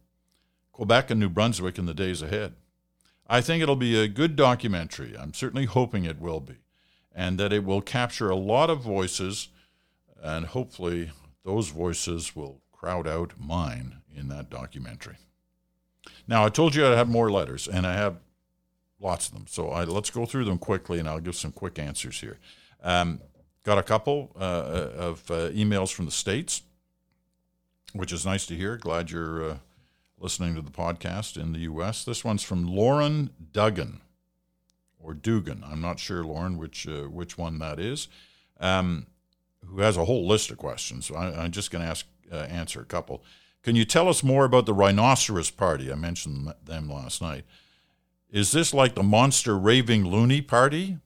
Quebec 0.72 1.12
and 1.12 1.20
New 1.20 1.30
Brunswick 1.30 1.78
in 1.78 1.86
the 1.86 1.94
days 1.94 2.22
ahead. 2.22 2.54
I 3.28 3.40
think 3.40 3.62
it'll 3.62 3.76
be 3.76 3.98
a 3.98 4.08
good 4.08 4.36
documentary. 4.36 5.16
I'm 5.18 5.34
certainly 5.34 5.66
hoping 5.66 6.04
it 6.04 6.20
will 6.20 6.40
be, 6.40 6.56
and 7.14 7.40
that 7.40 7.54
it 7.54 7.64
will 7.64 7.82
capture 7.82 8.30
a 8.30 8.36
lot 8.36 8.70
of 8.70 8.82
voices, 8.82 9.50
and 10.22 10.48
hopefully 10.48 11.12
those 11.46 11.70
voices 11.70 12.36
will 12.36 12.62
crowd 12.72 13.08
out 13.08 13.34
mine 13.40 14.02
in 14.14 14.28
that 14.30 14.50
documentary. 14.50 15.18
Now, 16.28 16.44
I 16.44 16.50
told 16.50 16.74
you 16.74 16.86
I 16.86 16.96
have 16.96 17.08
more 17.08 17.32
letters, 17.32 17.68
and 17.68 17.86
I 17.86 17.94
have 17.94 18.18
lots 19.00 19.28
of 19.28 19.34
them. 19.34 19.46
So 19.48 19.70
I, 19.70 19.84
let's 19.84 20.10
go 20.10 20.26
through 20.26 20.46
them 20.46 20.58
quickly, 20.58 20.98
and 20.98 21.08
I'll 21.08 21.20
give 21.20 21.36
some 21.36 21.52
quick 21.52 21.78
answers 21.78 22.20
here. 22.20 22.40
Um, 22.82 23.22
got 23.64 23.78
a 23.78 23.84
couple 23.84 24.36
uh, 24.40 24.90
of 24.98 25.30
uh, 25.30 25.50
emails 25.50 25.94
from 25.94 26.06
the 26.06 26.12
States, 26.12 26.64
which 27.94 28.12
is 28.12 28.26
nice 28.26 28.46
to 28.48 28.56
hear. 28.56 28.78
Glad 28.78 29.12
you're 29.12 29.52
uh, 29.52 29.58
listening 30.18 30.56
to 30.56 30.62
the 30.62 30.72
podcast 30.72 31.40
in 31.40 31.54
the 31.54 31.60
U.S. 31.60 32.04
This 32.04 32.24
one's 32.24 32.44
from 32.44 32.68
Lauren 32.68 33.32
Duggan 33.52 34.02
or 35.00 35.14
Dugan. 35.14 35.64
I'm 35.66 35.82
not 35.82 36.00
sure, 36.00 36.24
Lauren, 36.24 36.58
which, 36.58 36.88
uh, 36.88 37.04
which 37.04 37.38
one 37.38 37.60
that 37.60 37.80
is, 37.80 38.08
um, 38.60 39.08
who 39.66 39.82
has 39.82 39.98
a 39.98 40.06
whole 40.06 40.28
list 40.28 40.52
of 40.52 40.58
questions. 40.58 41.08
So 41.08 41.16
I, 41.16 41.46
am 41.46 41.52
just 41.52 41.72
going 41.72 41.84
to 41.84 41.90
ask 41.90 42.06
uh, 42.32 42.36
answer 42.36 42.82
a 42.82 42.86
couple. 42.86 43.24
Can 43.64 43.76
you 43.76 43.86
tell 43.86 44.10
us 44.10 44.24
more 44.24 44.46
about 44.46 44.66
the 44.66 44.74
Rhinoceros 44.74 45.52
Party? 45.52 45.92
I 45.92 45.96
mentioned 45.96 46.54
them 46.64 46.90
last 46.90 47.22
night. 47.22 47.46
Is 48.30 48.52
this 48.52 48.74
like 48.74 48.96
the 48.96 49.04
Monster 49.04 49.58
Raving 49.58 50.06
Loony 50.06 50.42
Party? 50.42 50.98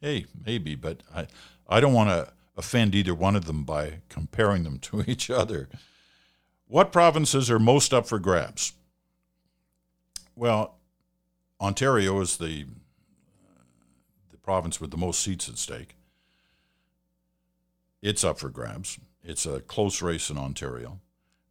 Hey, 0.00 0.26
maybe, 0.46 0.74
but 0.74 1.02
I, 1.14 1.26
I 1.68 1.80
don't 1.80 1.92
want 1.92 2.08
to 2.08 2.32
offend 2.56 2.94
either 2.94 3.14
one 3.14 3.36
of 3.36 3.46
them 3.46 3.64
by 3.64 4.00
comparing 4.08 4.64
them 4.64 4.78
to 4.78 5.04
each 5.06 5.30
other. 5.30 5.68
What 6.66 6.92
provinces 6.92 7.50
are 7.50 7.58
most 7.58 7.92
up 7.92 8.06
for 8.06 8.18
grabs? 8.18 8.72
Well, 10.36 10.76
Ontario 11.60 12.20
is 12.20 12.36
the 12.36 12.66
the 14.30 14.36
province 14.36 14.80
with 14.80 14.90
the 14.90 14.96
most 14.96 15.20
seats 15.20 15.48
at 15.48 15.58
stake. 15.58 15.96
It's 18.00 18.24
up 18.24 18.38
for 18.38 18.48
grabs. 18.48 18.98
It's 19.22 19.44
a 19.44 19.60
close 19.60 20.00
race 20.00 20.30
in 20.30 20.38
Ontario. 20.38 21.00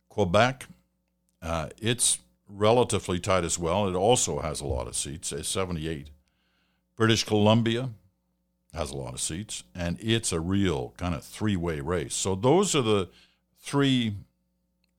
Quebec, 0.08 0.68
uh, 1.42 1.70
it's 1.80 2.20
relatively 2.48 3.20
tight 3.20 3.44
as 3.44 3.60
well. 3.60 3.88
It 3.88 3.96
also 3.96 4.40
has 4.40 4.60
a 4.60 4.66
lot 4.66 4.88
of 4.88 4.96
seats, 4.96 5.32
it's 5.32 5.48
78. 5.50 6.10
British 6.96 7.24
Columbia, 7.24 7.92
has 8.74 8.92
a 8.92 8.98
lot 8.98 9.14
of 9.14 9.22
seats, 9.22 9.64
and 9.74 9.98
it's 10.00 10.32
a 10.32 10.40
real 10.40 10.94
kind 10.98 11.16
of 11.16 11.24
three 11.24 11.56
way 11.56 11.80
race. 11.80 12.14
So 12.14 12.36
those 12.36 12.76
are 12.76 12.82
the 12.82 13.10
three 13.60 14.16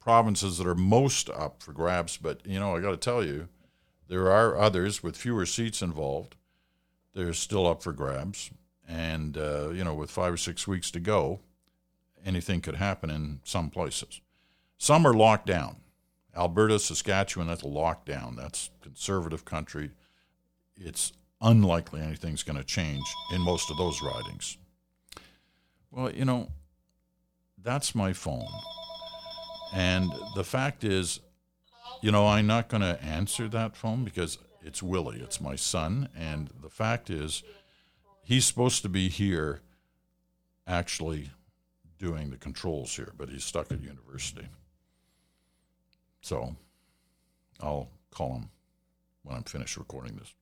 provinces 0.00 0.58
that 0.58 0.66
are 0.66 0.74
most 0.74 1.30
up 1.30 1.62
for 1.62 1.72
grabs. 1.72 2.16
But, 2.16 2.44
you 2.44 2.58
know, 2.58 2.74
I 2.74 2.80
got 2.80 2.90
to 2.90 2.96
tell 2.96 3.24
you, 3.24 3.48
there 4.08 4.30
are 4.30 4.58
others 4.58 5.02
with 5.02 5.16
fewer 5.16 5.46
seats 5.46 5.82
involved. 5.82 6.34
They're 7.14 7.32
still 7.32 7.66
up 7.66 7.82
for 7.82 7.92
grabs. 7.92 8.50
And, 8.88 9.36
uh, 9.36 9.70
you 9.70 9.84
know, 9.84 9.94
with 9.94 10.10
five 10.10 10.32
or 10.32 10.36
six 10.36 10.66
weeks 10.66 10.90
to 10.92 11.00
go, 11.00 11.40
anything 12.24 12.60
could 12.60 12.76
happen 12.76 13.08
in 13.08 13.40
some 13.44 13.70
places. 13.70 14.20
Some 14.78 15.06
are 15.06 15.14
locked 15.14 15.46
down. 15.46 15.76
Alberta, 16.36 16.78
Saskatchewan, 16.78 17.48
that's 17.48 17.62
a 17.62 17.66
lockdown. 17.66 18.36
That's 18.36 18.70
conservative 18.80 19.44
country. 19.44 19.90
It's 20.76 21.12
unlikely 21.40 22.00
anything's 22.00 22.42
going 22.42 22.58
to 22.58 22.64
change 22.64 23.04
in 23.32 23.40
most 23.40 23.70
of 23.70 23.76
those 23.76 24.02
ridings. 24.02 24.58
Well, 25.90 26.12
you 26.12 26.24
know, 26.24 26.48
that's 27.62 27.94
my 27.94 28.12
phone. 28.12 28.48
And 29.72 30.10
the 30.34 30.44
fact 30.44 30.84
is, 30.84 31.20
you 32.02 32.10
know, 32.10 32.26
I'm 32.26 32.46
not 32.46 32.68
going 32.68 32.82
to 32.82 33.02
answer 33.02 33.48
that 33.48 33.76
phone 33.76 34.04
because 34.04 34.38
it's 34.62 34.82
Willie, 34.82 35.20
it's 35.20 35.40
my 35.40 35.56
son. 35.56 36.08
And 36.16 36.50
the 36.62 36.70
fact 36.70 37.10
is, 37.10 37.42
he's 38.22 38.46
supposed 38.46 38.82
to 38.82 38.88
be 38.88 39.08
here 39.08 39.60
actually 40.66 41.30
doing 41.98 42.30
the 42.30 42.36
controls 42.36 42.94
here, 42.96 43.12
but 43.16 43.28
he's 43.28 43.44
stuck 43.44 43.70
at 43.70 43.82
university. 43.82 44.48
So 46.22 46.56
I'll 47.60 47.90
call 48.10 48.34
him 48.34 48.50
when 49.22 49.36
I'm 49.36 49.42
finished 49.44 49.76
recording 49.76 50.16
this. 50.16 50.34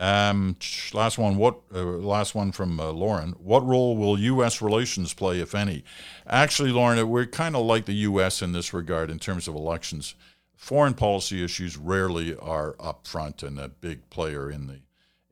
Um, 0.00 0.56
last 0.94 1.18
one. 1.18 1.36
What? 1.36 1.60
Uh, 1.72 1.82
last 1.82 2.34
one 2.34 2.52
from 2.52 2.80
uh, 2.80 2.90
Lauren. 2.90 3.32
What 3.32 3.64
role 3.66 3.98
will 3.98 4.18
U.S. 4.18 4.62
relations 4.62 5.12
play, 5.12 5.40
if 5.40 5.54
any? 5.54 5.84
Actually, 6.26 6.72
Lauren, 6.72 7.06
we're 7.06 7.26
kind 7.26 7.54
of 7.54 7.66
like 7.66 7.84
the 7.84 7.92
U.S. 7.92 8.40
in 8.40 8.52
this 8.52 8.72
regard 8.72 9.10
in 9.10 9.18
terms 9.18 9.46
of 9.46 9.54
elections. 9.54 10.14
Foreign 10.56 10.94
policy 10.94 11.44
issues 11.44 11.76
rarely 11.76 12.34
are 12.34 12.74
up 12.80 13.06
front 13.06 13.42
and 13.42 13.58
a 13.58 13.68
big 13.68 14.08
player 14.08 14.50
in 14.50 14.66
the 14.66 14.80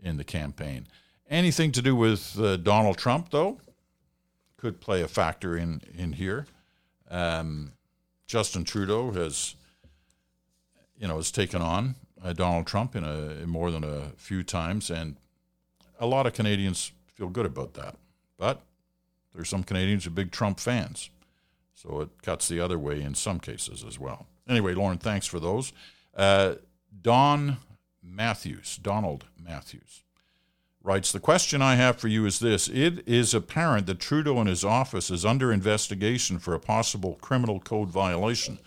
in 0.01 0.19
the 0.19 0.25
campaign. 0.25 0.87
Anything 1.31 1.73
to 1.73 1.83
do 1.83 1.97
with 1.97 2.39
uh, 2.39 2.59
Donald 2.59 2.99
Trump, 2.99 3.31
though, 3.31 3.59
could 4.59 4.81
play 4.81 5.01
a 5.01 5.09
factor 5.09 5.57
in 5.57 5.81
in 5.97 6.13
here. 6.13 6.47
Um, 7.11 7.73
Justin 8.27 8.65
Trudeau 8.65 9.13
has, 9.13 9.55
you 10.99 11.09
know, 11.09 11.17
has 11.17 11.31
taken 11.31 11.63
on 11.63 11.95
uh, 12.23 12.33
Donald 12.33 12.67
Trump 12.67 12.97
in 12.97 13.05
a 13.05 13.47
more 13.47 13.71
than 13.71 13.85
a 13.85 14.13
few 14.17 14.43
times, 14.43 14.91
and 14.91 15.17
a 15.99 16.07
lot 16.07 16.27
of 16.27 16.33
Canadians 16.33 16.93
feel 17.07 17.29
good 17.29 17.47
about 17.47 17.75
that. 17.75 17.97
But 18.39 18.63
there's 19.35 19.49
some 19.49 19.65
Canadians 19.65 20.05
who 20.05 20.11
are 20.11 20.15
big 20.15 20.31
Trump 20.31 20.61
fans, 20.61 21.11
so 21.75 22.01
it 22.01 22.09
cuts 22.23 22.49
the 22.49 22.61
other 22.61 22.79
way 22.79 23.03
in 23.03 23.15
some 23.15 23.41
cases 23.41 23.85
as 23.87 23.99
well. 23.99 24.27
Anyway, 24.49 24.75
Lauren, 24.75 24.99
thanks 24.99 25.27
for 25.27 25.39
those. 25.41 25.73
Uh, 26.17 26.55
Don 27.03 27.59
Matthews, 28.03 28.79
Donald 28.81 29.27
Matthews, 29.39 30.03
writes 30.83 31.13
The 31.13 31.21
question 31.21 31.61
I 31.61 31.77
have 31.77 31.99
for 31.99 32.09
you 32.09 32.27
is 32.27 32.39
this 32.39 32.69
It 32.69 33.07
is 33.07 33.35
apparent 33.35 33.87
that 33.87 34.01
Trudeau 34.01 34.39
and 34.39 34.49
his 34.49 34.65
office 34.65 35.11
is 35.11 35.25
under 35.25 35.53
investigation 35.53 36.39
for 36.39 36.55
a 36.55 36.61
possible 36.61 37.19
criminal 37.21 37.61
code 37.61 37.91
violation. 37.91 38.59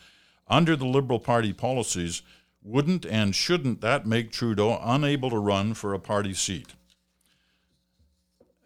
Under 0.48 0.76
the 0.76 0.86
Liberal 0.86 1.20
Party 1.20 1.54
policies, 1.54 2.22
wouldn't 2.64 3.06
and 3.06 3.36
shouldn't 3.36 3.82
that 3.82 4.06
make 4.06 4.32
Trudeau 4.32 4.80
unable 4.84 5.30
to 5.30 5.38
run 5.38 5.74
for 5.74 5.94
a 5.94 6.00
party 6.00 6.34
seat? 6.34 6.74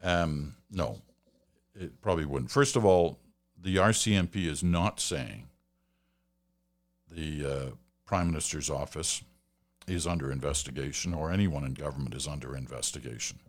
Um, 0.04 0.56
no, 0.70 1.02
it 1.74 2.02
probably 2.02 2.26
wouldn't. 2.26 2.52
First 2.52 2.76
of 2.76 2.86
all, 2.86 3.20
the 3.60 3.78
RCMP 3.78 4.46
is 4.46 4.64
not 4.64 5.00
saying 5.00 5.48
the 7.10 7.46
uh, 7.46 7.70
Prime 8.06 8.28
Minister's 8.28 8.70
office 8.70 9.24
is 9.88 10.06
under 10.06 10.32
investigation 10.32 11.14
or 11.14 11.32
anyone 11.32 11.64
in 11.64 11.74
government 11.74 12.14
is 12.14 12.28
under 12.28 12.56
investigation. 12.56 13.40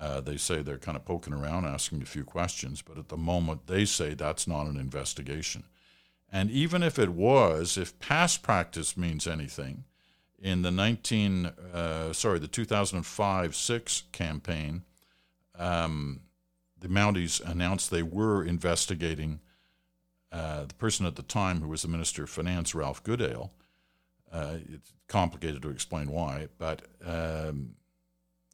Uh, 0.00 0.20
they 0.20 0.36
say 0.36 0.62
they're 0.62 0.78
kind 0.78 0.96
of 0.96 1.04
poking 1.04 1.34
around, 1.34 1.64
asking 1.64 2.02
a 2.02 2.06
few 2.06 2.24
questions, 2.24 2.82
but 2.82 2.98
at 2.98 3.08
the 3.08 3.16
moment 3.16 3.66
they 3.66 3.84
say 3.84 4.14
that's 4.14 4.46
not 4.46 4.66
an 4.66 4.76
investigation. 4.76 5.64
And 6.30 6.50
even 6.50 6.82
if 6.82 6.98
it 6.98 7.10
was, 7.10 7.78
if 7.78 7.98
past 7.98 8.42
practice 8.42 8.96
means 8.96 9.26
anything, 9.26 9.84
in 10.38 10.62
the 10.62 10.70
19 10.70 11.46
uh, 11.46 12.12
sorry 12.12 12.38
the 12.38 12.48
2005-6 12.48 14.02
campaign, 14.12 14.82
um, 15.58 16.20
the 16.78 16.88
Mounties 16.88 17.40
announced 17.44 17.90
they 17.90 18.02
were 18.02 18.44
investigating 18.44 19.40
uh, 20.30 20.64
the 20.64 20.74
person 20.74 21.06
at 21.06 21.16
the 21.16 21.22
time 21.22 21.60
who 21.60 21.68
was 21.68 21.82
the 21.82 21.88
Minister 21.88 22.24
of 22.24 22.30
Finance, 22.30 22.74
Ralph 22.74 23.02
Goodale. 23.02 23.52
Uh, 24.30 24.58
it's 24.72 24.92
complicated 25.08 25.62
to 25.62 25.70
explain 25.70 26.10
why, 26.10 26.48
but 26.58 26.82
um, 27.04 27.70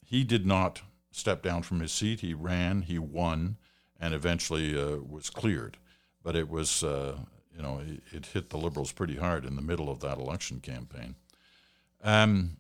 he 0.04 0.22
did 0.22 0.46
not 0.46 0.82
step 1.10 1.42
down 1.42 1.62
from 1.62 1.80
his 1.80 1.92
seat. 1.92 2.20
He 2.20 2.32
ran, 2.32 2.82
he 2.82 2.98
won, 2.98 3.56
and 3.98 4.14
eventually 4.14 4.80
uh, 4.80 4.98
was 4.98 5.30
cleared. 5.30 5.76
But 6.22 6.36
it 6.36 6.48
was, 6.48 6.84
uh, 6.84 7.18
you 7.56 7.62
know, 7.62 7.80
it, 7.86 8.02
it, 8.12 8.26
hit 8.26 8.50
the 8.50 8.56
Liberals 8.56 8.92
pretty 8.92 9.16
hard 9.16 9.44
in 9.44 9.56
the 9.56 9.62
middle 9.62 9.90
of 9.90 10.00
that 10.00 10.18
election 10.18 10.60
campaign. 10.60 11.14
Um, 12.02 12.56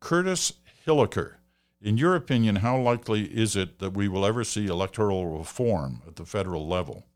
Curtis 0.00 0.54
Hilliker. 0.86 1.34
In 1.80 1.96
your 1.96 2.14
opinion, 2.14 2.56
how 2.56 2.78
likely 2.80 3.24
is 3.24 3.56
it 3.56 3.80
that 3.80 3.94
we 3.94 4.06
will 4.06 4.24
ever 4.24 4.44
see 4.44 4.66
electoral 4.66 5.26
reform 5.38 6.02
at 6.06 6.16
the 6.16 6.24
federal 6.24 6.68
level? 6.68 7.06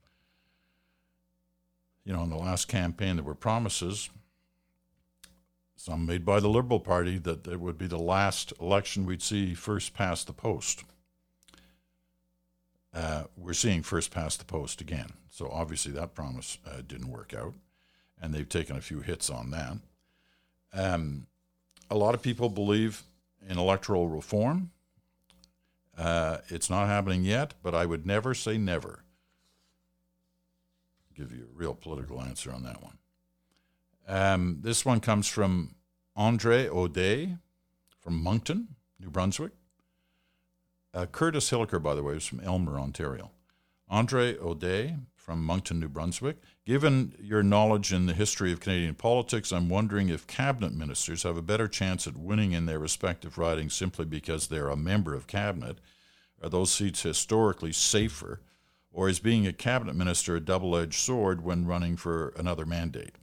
You 2.04 2.12
know, 2.12 2.22
in 2.22 2.30
the 2.30 2.36
last 2.36 2.66
campaign, 2.66 3.16
there 3.16 3.24
were 3.24 3.34
promises 3.34 4.10
some 5.86 6.04
made 6.06 6.24
by 6.24 6.40
the 6.40 6.48
Liberal 6.48 6.80
Party, 6.80 7.16
that 7.18 7.46
it 7.46 7.60
would 7.60 7.78
be 7.78 7.86
the 7.86 7.96
last 7.96 8.52
election 8.60 9.06
we'd 9.06 9.22
see 9.22 9.54
first 9.54 9.94
past 9.94 10.26
the 10.26 10.32
post. 10.32 10.82
Uh, 12.96 13.24
we're 13.36 13.52
seeing 13.52 13.82
first 13.82 14.10
past 14.10 14.38
the 14.38 14.44
post 14.46 14.80
again. 14.80 15.10
So 15.28 15.50
obviously 15.52 15.92
that 15.92 16.14
promise 16.14 16.56
uh, 16.66 16.80
didn't 16.86 17.10
work 17.10 17.34
out, 17.34 17.52
and 18.22 18.32
they've 18.32 18.48
taken 18.48 18.74
a 18.74 18.80
few 18.80 19.00
hits 19.00 19.28
on 19.28 19.50
that. 19.50 19.76
Um, 20.72 21.26
a 21.90 21.96
lot 21.96 22.14
of 22.14 22.22
people 22.22 22.48
believe 22.48 23.02
in 23.46 23.58
electoral 23.58 24.08
reform. 24.08 24.70
Uh, 25.96 26.38
it's 26.48 26.70
not 26.70 26.86
happening 26.86 27.22
yet, 27.22 27.52
but 27.62 27.74
I 27.74 27.84
would 27.84 28.06
never 28.06 28.32
say 28.32 28.56
never. 28.56 29.00
Give 31.14 31.32
you 31.32 31.48
a 31.52 31.58
real 31.58 31.74
political 31.74 32.22
answer 32.22 32.50
on 32.50 32.62
that 32.62 32.82
one. 32.82 32.98
Um, 34.08 34.58
this 34.62 34.86
one 34.86 35.00
comes 35.00 35.28
from 35.28 35.74
Andre 36.14 36.66
O'Day 36.66 37.36
from 38.00 38.22
Moncton, 38.22 38.68
New 38.98 39.10
Brunswick. 39.10 39.52
Uh, 40.96 41.04
Curtis 41.04 41.50
Hilliker, 41.50 41.80
by 41.80 41.94
the 41.94 42.02
way, 42.02 42.14
is 42.14 42.24
from 42.24 42.40
Elmer, 42.40 42.80
Ontario. 42.80 43.30
Andre 43.90 44.38
O'Day 44.38 44.96
from 45.14 45.44
Moncton, 45.44 45.78
New 45.78 45.90
Brunswick. 45.90 46.38
Given 46.64 47.14
your 47.20 47.42
knowledge 47.42 47.92
in 47.92 48.06
the 48.06 48.14
history 48.14 48.50
of 48.50 48.60
Canadian 48.60 48.94
politics, 48.94 49.52
I'm 49.52 49.68
wondering 49.68 50.08
if 50.08 50.26
cabinet 50.26 50.72
ministers 50.72 51.24
have 51.24 51.36
a 51.36 51.42
better 51.42 51.68
chance 51.68 52.06
at 52.06 52.16
winning 52.16 52.52
in 52.52 52.64
their 52.64 52.78
respective 52.78 53.36
ridings 53.36 53.74
simply 53.74 54.06
because 54.06 54.46
they're 54.46 54.70
a 54.70 54.76
member 54.76 55.14
of 55.14 55.26
cabinet. 55.26 55.80
Are 56.42 56.48
those 56.48 56.72
seats 56.72 57.02
historically 57.02 57.72
safer, 57.72 58.40
or 58.90 59.10
is 59.10 59.18
being 59.18 59.46
a 59.46 59.52
cabinet 59.52 59.97
minister 59.97 60.36
a 60.36 60.40
double 60.40 60.75
edged 60.75 60.99
sword 60.99 61.44
when 61.44 61.66
running 61.66 61.99
for 61.99 62.32
another 62.38 62.64
mandate? 62.64 63.16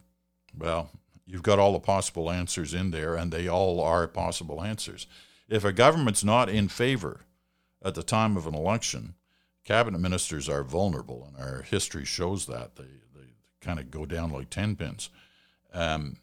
Well, 0.56 0.92
you've 1.26 1.42
got 1.42 1.58
all 1.58 1.74
the 1.74 1.80
possible 1.80 2.30
answers 2.30 2.76
in 2.76 2.92
there, 2.92 3.16
and 3.16 3.32
they 3.32 3.48
all 3.48 3.82
are 3.82 4.08
possible 4.08 4.62
answers. 4.62 5.08
If 5.50 5.66
a 5.66 5.74
government's 5.74 6.24
not 6.24 6.50
in 6.50 6.68
favor 6.68 7.22
at 7.84 7.96
the 7.96 8.04
time 8.04 8.38
of 8.38 8.48
an 8.48 8.56
election, 8.56 9.16
cabinet 9.64 10.00
ministers 10.00 10.50
are 10.50 10.64
vulnerable, 10.64 11.28
and 11.28 11.44
our 11.44 11.62
history 11.64 12.06
shows 12.06 12.46
that. 12.48 12.76
They, 12.76 12.84
they 13.16 13.28
kind 13.62 13.80
of 13.80 13.92
go 13.92 14.06
down 14.06 14.32
like 14.32 14.50
10 14.50 14.76
pins. 14.76 15.10
Um, 15.74 16.18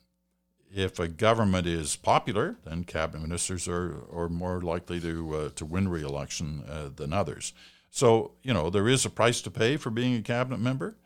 if 0.73 0.99
a 0.99 1.09
government 1.09 1.66
is 1.66 1.96
popular, 1.96 2.57
then 2.64 2.85
cabinet 2.85 3.23
ministers 3.23 3.66
are, 3.66 4.05
are 4.12 4.29
more 4.29 4.61
likely 4.61 5.01
to, 5.01 5.37
uh, 5.37 5.49
to 5.57 5.64
win 5.64 5.88
re 5.88 6.03
election 6.03 6.62
uh, 6.68 6.90
than 6.94 7.12
others. 7.12 7.53
So, 7.90 8.33
you 8.42 8.55
know, 8.55 8.70
there 8.70 8.88
is 8.88 9.05
a 9.05 9.11
price 9.11 9.40
to 9.42 9.51
pay 9.51 9.77
for 9.77 9.90
being 9.90 10.14
a 10.14 10.23
cabinet 10.23 10.61
member, 10.61 10.96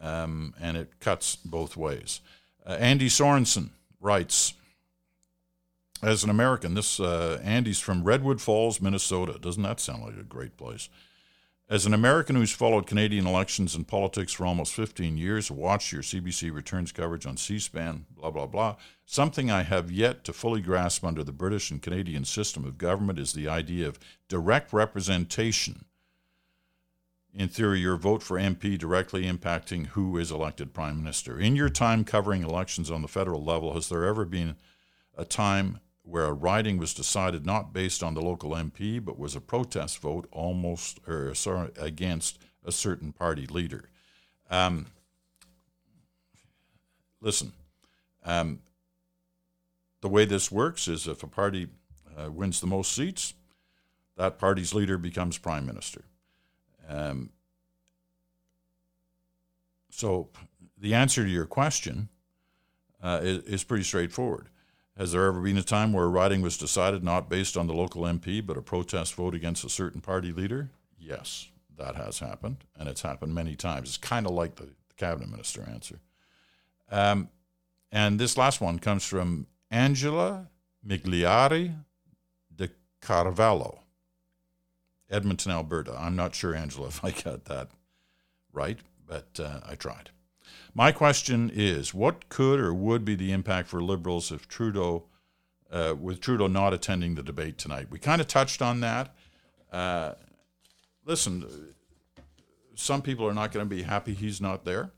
um, 0.00 0.54
and 0.60 0.78
it 0.78 0.98
cuts 0.98 1.36
both 1.36 1.76
ways. 1.76 2.20
Uh, 2.64 2.76
Andy 2.80 3.08
Sorensen 3.08 3.70
writes, 4.00 4.54
as 6.02 6.24
an 6.24 6.30
American, 6.30 6.74
this 6.74 6.98
uh, 6.98 7.40
Andy's 7.42 7.78
from 7.78 8.02
Redwood 8.02 8.40
Falls, 8.40 8.80
Minnesota. 8.80 9.38
Doesn't 9.38 9.62
that 9.62 9.80
sound 9.80 10.02
like 10.02 10.16
a 10.16 10.24
great 10.24 10.56
place? 10.56 10.88
As 11.70 11.86
an 11.86 11.94
American 11.94 12.36
who's 12.36 12.52
followed 12.52 12.86
Canadian 12.86 13.26
elections 13.26 13.74
and 13.74 13.86
politics 13.86 14.32
for 14.32 14.44
almost 14.44 14.74
15 14.74 15.16
years, 15.16 15.50
watched 15.50 15.92
your 15.92 16.02
CBC 16.02 16.52
returns 16.52 16.92
coverage 16.92 17.24
on 17.24 17.36
C 17.36 17.58
SPAN, 17.58 18.04
blah, 18.14 18.30
blah, 18.30 18.46
blah, 18.46 18.76
something 19.06 19.50
I 19.50 19.62
have 19.62 19.90
yet 19.90 20.24
to 20.24 20.32
fully 20.32 20.60
grasp 20.60 21.04
under 21.04 21.24
the 21.24 21.32
British 21.32 21.70
and 21.70 21.80
Canadian 21.80 22.24
system 22.24 22.64
of 22.64 22.76
government 22.76 23.18
is 23.18 23.32
the 23.32 23.48
idea 23.48 23.88
of 23.88 23.98
direct 24.28 24.72
representation 24.72 25.86
in 27.34 27.48
theory, 27.48 27.80
your 27.80 27.96
vote 27.96 28.22
for 28.22 28.36
MP 28.36 28.76
directly 28.76 29.24
impacting 29.24 29.86
who 29.88 30.18
is 30.18 30.30
elected 30.30 30.74
prime 30.74 30.98
minister. 30.98 31.38
In 31.38 31.56
your 31.56 31.70
time 31.70 32.04
covering 32.04 32.42
elections 32.42 32.90
on 32.90 33.00
the 33.00 33.08
federal 33.08 33.42
level, 33.42 33.72
has 33.72 33.88
there 33.88 34.04
ever 34.04 34.24
been 34.24 34.56
a 35.16 35.24
time 35.24 35.80
where 36.04 36.24
a 36.24 36.32
riding 36.32 36.78
was 36.78 36.94
decided 36.94 37.46
not 37.46 37.72
based 37.72 38.02
on 38.02 38.14
the 38.14 38.20
local 38.20 38.50
MP, 38.50 39.02
but 39.02 39.18
was 39.18 39.36
a 39.36 39.40
protest 39.40 39.98
vote 39.98 40.26
almost 40.32 41.00
or 41.06 41.34
sorry, 41.34 41.70
against 41.78 42.38
a 42.64 42.72
certain 42.72 43.12
party 43.12 43.46
leader? 43.46 43.88
Um, 44.50 44.86
listen, 47.20 47.52
um, 48.24 48.60
the 50.00 50.08
way 50.08 50.24
this 50.24 50.50
works 50.50 50.88
is 50.88 51.06
if 51.06 51.22
a 51.22 51.28
party 51.28 51.68
uh, 52.18 52.30
wins 52.30 52.60
the 52.60 52.66
most 52.66 52.92
seats, 52.92 53.34
that 54.16 54.38
party's 54.38 54.74
leader 54.74 54.98
becomes 54.98 55.38
prime 55.38 55.64
minister. 55.64 56.04
Um, 56.88 57.30
so 59.90 60.28
the 60.76 60.94
answer 60.94 61.22
to 61.22 61.30
your 61.30 61.46
question 61.46 62.08
uh, 63.02 63.20
is, 63.22 63.44
is, 63.44 63.64
pretty 63.64 63.84
straightforward. 63.84 64.48
Has 65.02 65.10
there 65.10 65.24
ever 65.24 65.40
been 65.40 65.58
a 65.58 65.64
time 65.64 65.92
where 65.92 66.04
a 66.04 66.08
riding 66.08 66.42
was 66.42 66.56
decided 66.56 67.02
not 67.02 67.28
based 67.28 67.56
on 67.56 67.66
the 67.66 67.74
local 67.74 68.02
MP 68.02 68.40
but 68.46 68.56
a 68.56 68.62
protest 68.62 69.16
vote 69.16 69.34
against 69.34 69.64
a 69.64 69.68
certain 69.68 70.00
party 70.00 70.30
leader? 70.30 70.70
Yes, 70.96 71.48
that 71.76 71.96
has 71.96 72.20
happened, 72.20 72.58
and 72.78 72.88
it's 72.88 73.02
happened 73.02 73.34
many 73.34 73.56
times. 73.56 73.88
It's 73.88 73.96
kind 73.96 74.26
of 74.26 74.32
like 74.32 74.54
the, 74.54 74.66
the, 74.66 74.94
cabinet 74.96 75.28
minister 75.28 75.68
answer. 75.68 75.98
Um, 76.88 77.30
and 77.90 78.20
this 78.20 78.38
last 78.38 78.60
one 78.60 78.78
comes 78.78 79.04
from 79.04 79.48
Angela 79.72 80.46
Migliari 80.86 81.74
de 82.54 82.68
Carvalho. 83.00 83.80
Edmonton, 85.10 85.50
Alberta. 85.50 85.96
I'm 85.98 86.14
not 86.14 86.32
sure, 86.36 86.54
Angela, 86.54 86.86
if 86.86 87.04
I 87.04 87.10
got 87.10 87.46
that 87.46 87.70
right, 88.52 88.78
but 89.04 89.40
uh, 89.40 89.62
I 89.68 89.74
tried. 89.74 90.10
My 90.74 90.92
question 90.92 91.50
is 91.52 91.92
what 91.92 92.28
could 92.28 92.60
or 92.60 92.72
would 92.72 93.04
be 93.04 93.14
the 93.14 93.32
impact 93.32 93.68
for 93.68 93.82
Liberals 93.82 94.32
if 94.32 94.48
Trudeau, 94.48 95.04
uh, 95.70 95.94
with 95.98 96.20
Trudeau 96.20 96.46
not 96.46 96.72
attending 96.72 97.14
the 97.14 97.22
debate 97.22 97.58
tonight? 97.58 97.88
We 97.90 97.98
kind 97.98 98.20
of 98.20 98.26
touched 98.26 98.62
on 98.62 98.80
that. 98.80 99.14
Uh, 99.70 100.12
listen, 101.04 101.74
some 102.74 103.02
people 103.02 103.26
are 103.26 103.34
not 103.34 103.52
going 103.52 103.66
to 103.66 103.74
be 103.74 103.82
happy 103.82 104.14
he's 104.14 104.40
not 104.40 104.64
there 104.64 104.90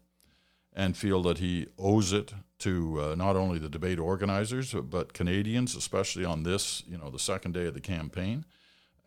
and 0.72 0.96
feel 0.96 1.22
that 1.22 1.38
he 1.38 1.68
owes 1.78 2.12
it 2.12 2.34
to 2.58 3.00
uh, 3.00 3.14
not 3.14 3.36
only 3.36 3.58
the 3.58 3.68
debate 3.68 3.98
organizers 3.98 4.74
but 4.74 5.12
Canadians, 5.12 5.76
especially 5.76 6.24
on 6.24 6.42
this, 6.42 6.82
you 6.88 6.98
know, 6.98 7.10
the 7.10 7.18
second 7.18 7.52
day 7.52 7.66
of 7.66 7.74
the 7.74 7.80
campaign. 7.80 8.44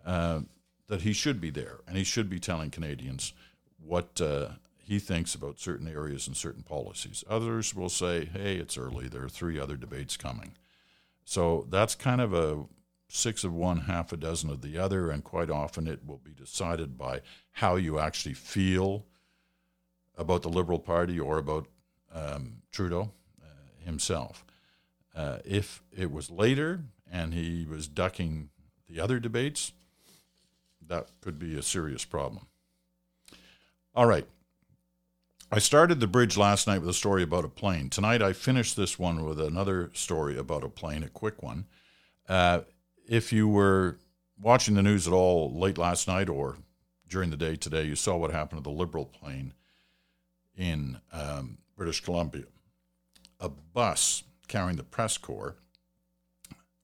Uh, 0.06 0.42
that 0.88 1.02
he 1.02 1.14
should 1.14 1.40
be 1.40 1.50
there 1.50 1.80
and 1.88 1.98
he 1.98 2.04
should 2.04 2.30
be 2.30 2.40
telling 2.40 2.70
Canadians 2.70 3.34
what 3.78 4.20
uh, 4.22 4.50
he 4.88 5.00
thinks 5.00 5.36
about 5.36 5.60
certain 5.60 5.88
areas 5.88 6.28
and 6.28 6.38
certain 6.38 6.64
policies. 6.64 7.22
Others 7.30 7.76
will 7.76 7.90
say, 7.90 8.24
hey, 8.24 8.56
it's 8.56 8.78
early. 8.78 9.10
There 9.10 9.26
are 9.26 9.30
three 9.30 9.60
other 9.60 9.76
debates 9.76 10.16
coming. 10.16 10.54
So 11.26 11.68
that's 11.70 11.94
kind 11.94 12.22
of 12.22 12.34
a 12.34 12.64
six 13.10 13.44
of 13.44 13.54
one, 13.54 13.82
half 13.82 14.14
a 14.14 14.18
dozen 14.18 14.50
of 14.50 14.62
the 14.62 14.78
other, 14.78 15.12
and 15.12 15.26
quite 15.26 15.50
often 15.50 15.88
it 15.88 16.06
will 16.08 16.22
be 16.24 16.32
decided 16.32 16.98
by 16.98 17.20
how 17.52 17.76
you 17.76 18.00
actually 18.00 18.34
feel 18.34 19.06
about 20.18 20.42
the 20.42 20.50
Liberal 20.50 20.80
Party 20.80 21.20
or 21.20 21.38
about 21.38 21.68
um, 22.14 22.62
Trudeau 22.72 23.12
uh, 23.44 23.86
himself. 23.86 24.46
Uh, 25.14 25.40
if 25.44 25.84
it 25.92 26.14
was 26.14 26.32
later 26.32 26.80
and 27.12 27.34
he 27.34 27.66
was 27.70 27.90
ducking 27.90 28.50
the 28.90 29.02
other 29.02 29.20
debates, 29.20 29.74
that 30.88 31.10
could 31.20 31.38
be 31.38 31.58
a 31.58 31.62
serious 31.62 32.06
problem. 32.06 32.48
All 33.94 34.06
right. 34.06 34.26
I 35.50 35.60
started 35.60 36.02
the 36.02 36.08
bridge 36.08 36.36
last 36.36 36.68
night 36.68 36.82
with 36.82 36.90
a 36.90 36.94
story 36.94 37.24
about 37.24 37.46
a 37.46 37.50
plane. 37.50 37.90
Tonight 37.90 38.22
I 38.22 38.34
finished 38.34 38.76
this 38.76 39.00
one 39.00 39.24
with 39.24 39.40
another 39.40 39.90
story 39.94 40.38
about 40.38 40.66
a 40.66 40.70
plane, 40.70 41.04
a 41.04 41.10
quick 41.10 41.42
one. 41.42 41.68
Uh, 42.28 42.62
if 43.08 43.32
you 43.32 43.48
were 43.48 43.98
watching 44.38 44.76
the 44.76 44.84
news 44.84 45.08
at 45.08 45.14
all 45.14 45.58
late 45.58 45.78
last 45.78 46.06
night 46.06 46.28
or 46.28 46.58
during 47.08 47.30
the 47.30 47.38
day 47.38 47.56
today, 47.56 47.84
you 47.84 47.96
saw 47.96 48.18
what 48.18 48.32
happened 48.32 48.62
to 48.62 48.70
the 48.70 48.76
Liberal 48.76 49.06
plane 49.06 49.54
in 50.58 51.00
um, 51.14 51.60
British 51.78 52.02
Columbia. 52.02 52.44
A 53.40 53.48
bus 53.48 54.24
carrying 54.50 54.76
the 54.76 54.84
press 54.84 55.18
corps 55.18 55.56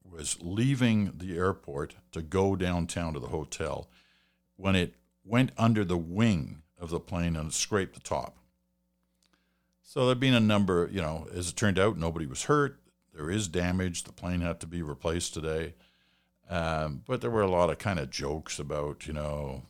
was 0.10 0.38
leaving 0.42 1.12
the 1.18 1.36
airport 1.36 1.96
to 2.14 2.22
go 2.22 2.56
downtown 2.56 3.14
to 3.14 3.20
the 3.20 3.28
hotel 3.28 3.90
when 4.56 4.74
it 4.74 4.96
went 5.26 5.52
under 5.58 5.84
the 5.84 5.98
wing 5.98 6.62
of 6.80 6.92
the 6.92 7.00
plane 7.02 7.36
and 7.36 7.54
scraped 7.54 7.96
the 7.96 8.00
top. 8.00 8.38
So 9.94 10.08
there'd 10.08 10.20
been 10.20 10.34
a 10.34 10.40
number, 10.40 10.90
you 10.92 11.04
know, 11.04 11.28
as 11.36 11.50
it 11.50 11.56
turned 11.56 11.78
out, 11.78 12.00
nobody 12.00 12.26
was 12.26 12.46
hurt. 12.46 12.80
There 13.14 13.30
is 13.30 13.48
damage. 13.48 14.06
The 14.06 14.12
plane 14.12 14.42
had 14.42 14.60
to 14.62 14.66
be 14.66 14.82
replaced 14.82 15.36
today. 15.36 15.76
Um, 16.50 17.04
but 17.06 17.22
there 17.22 17.30
were 17.30 17.44
a 17.44 17.52
lot 17.52 17.70
of 17.70 17.78
kind 17.78 18.00
of 18.00 18.10
jokes 18.10 18.58
about, 18.58 19.06
you 19.06 19.14
know, 19.14 19.62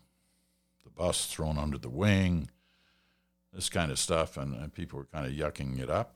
the 0.85 0.91
bus 0.91 1.25
thrown 1.25 1.57
under 1.57 1.77
the 1.77 1.89
wing, 1.89 2.49
this 3.51 3.67
kind 3.67 3.91
of 3.91 3.99
stuff, 3.99 4.37
and, 4.37 4.55
and 4.55 4.73
people 4.73 4.97
were 4.97 5.09
kind 5.11 5.25
of 5.25 5.33
yucking 5.33 5.77
it 5.77 5.89
up. 5.89 6.15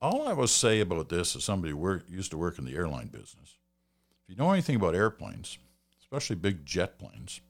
All 0.00 0.26
I 0.26 0.32
will 0.32 0.48
say 0.48 0.80
about 0.80 1.08
this 1.08 1.36
is 1.36 1.44
somebody 1.44 1.72
who 1.72 2.00
used 2.08 2.32
to 2.32 2.36
work 2.36 2.58
in 2.58 2.64
the 2.64 2.74
airline 2.74 3.06
business. 3.06 3.56
If 4.24 4.30
you 4.30 4.34
know 4.34 4.50
anything 4.50 4.74
about 4.74 4.96
airplanes, 4.96 5.58
especially 6.00 6.34
big 6.34 6.66
jet 6.66 6.98
planes, 6.98 7.40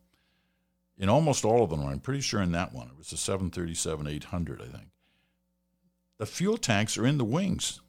in 0.99 1.09
almost 1.09 1.47
all 1.47 1.65
of 1.65 1.71
them, 1.71 1.83
I'm 1.83 1.99
pretty 1.99 2.21
sure 2.21 2.43
in 2.43 2.53
that 2.53 2.75
one, 2.75 2.89
it 2.89 2.99
was 2.99 3.09
the 3.09 3.17
737 3.17 4.07
800, 4.07 4.61
I 4.61 4.67
think, 4.67 4.89
the 6.23 6.27
fuel 6.27 6.57
tanks 6.57 6.97
are 6.97 7.05
in 7.05 7.19
the 7.19 7.25
wings. 7.25 7.81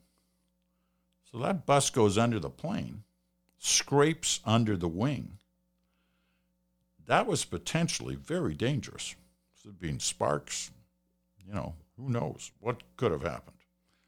So 1.32 1.38
that 1.38 1.67
bus 1.67 1.91
goes 1.91 2.17
under 2.17 2.39
the 2.39 2.50
plane, 2.50 3.04
scrapes 3.60 4.39
under 4.43 4.76
the 4.76 4.88
wing. 4.88 5.38
That 7.06 7.28
was 7.28 7.46
potentially 7.46 8.15
very 8.15 8.56
dangerous. 8.56 9.13
There 9.63 9.72
being 9.72 10.00
sparks, 10.00 10.72
you 11.48 11.54
know, 11.54 11.76
who 11.96 12.10
knows 12.10 12.50
what 12.60 12.82
could 12.98 13.12
have 13.12 13.22
happened. 13.22 13.58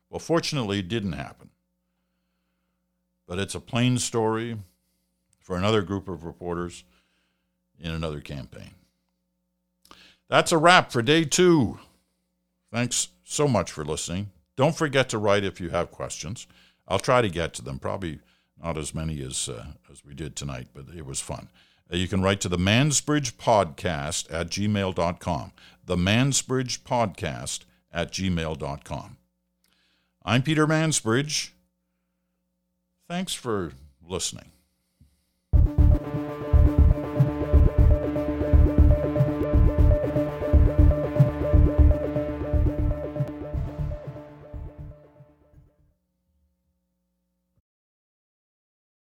Well, 0.09 0.17
fortunately, 0.17 0.79
it 0.79 0.88
didn't 0.88 1.13
happen. 1.13 1.51
But 3.27 3.38
it's 3.38 3.53
a 3.53 3.59
plain 3.59 3.99
story 3.99 4.57
for 5.39 5.55
another 5.55 5.83
group 5.83 6.09
of 6.09 6.23
reporters 6.23 6.83
in 7.79 7.91
another 7.91 8.21
campaign. 8.21 8.73
That's 10.27 10.51
a 10.51 10.57
wrap 10.57 10.91
for 10.91 11.03
day 11.03 11.25
two. 11.25 11.77
Thanks 12.73 13.09
so 13.25 13.47
much 13.47 13.71
for 13.71 13.83
listening. 13.83 14.31
Don't 14.55 14.75
forget 14.75 15.09
to 15.09 15.17
write 15.17 15.43
if 15.43 15.59
you 15.59 15.69
have 15.69 15.91
questions. 15.91 16.47
I'll 16.88 16.99
try 16.99 17.21
to 17.21 17.29
get 17.29 17.53
to 17.55 17.61
them. 17.61 17.79
Probably 17.79 18.19
not 18.63 18.77
as 18.77 18.95
many 18.95 19.21
as 19.21 19.49
uh, 19.49 19.65
as 19.91 20.05
we 20.05 20.13
did 20.13 20.35
tonight, 20.35 20.67
but 20.73 20.85
it 20.95 21.05
was 21.05 21.19
fun. 21.19 21.49
Uh, 21.91 21.97
you 21.97 22.07
can 22.07 22.21
write 22.21 22.39
to 22.41 22.49
the 22.49 22.57
Mansbridge 22.57 23.33
Podcast 23.33 24.31
at 24.31 24.47
gmail.com. 24.47 25.51
The 25.85 25.97
Mansbridge 25.97 26.79
Podcast 26.79 27.65
at 27.91 28.11
gmail.com. 28.11 29.17
I'm 30.23 30.41
Peter 30.41 30.65
Mansbridge. 30.65 31.51
Thanks 33.07 33.33
for 33.33 33.73
listening. 34.07 34.54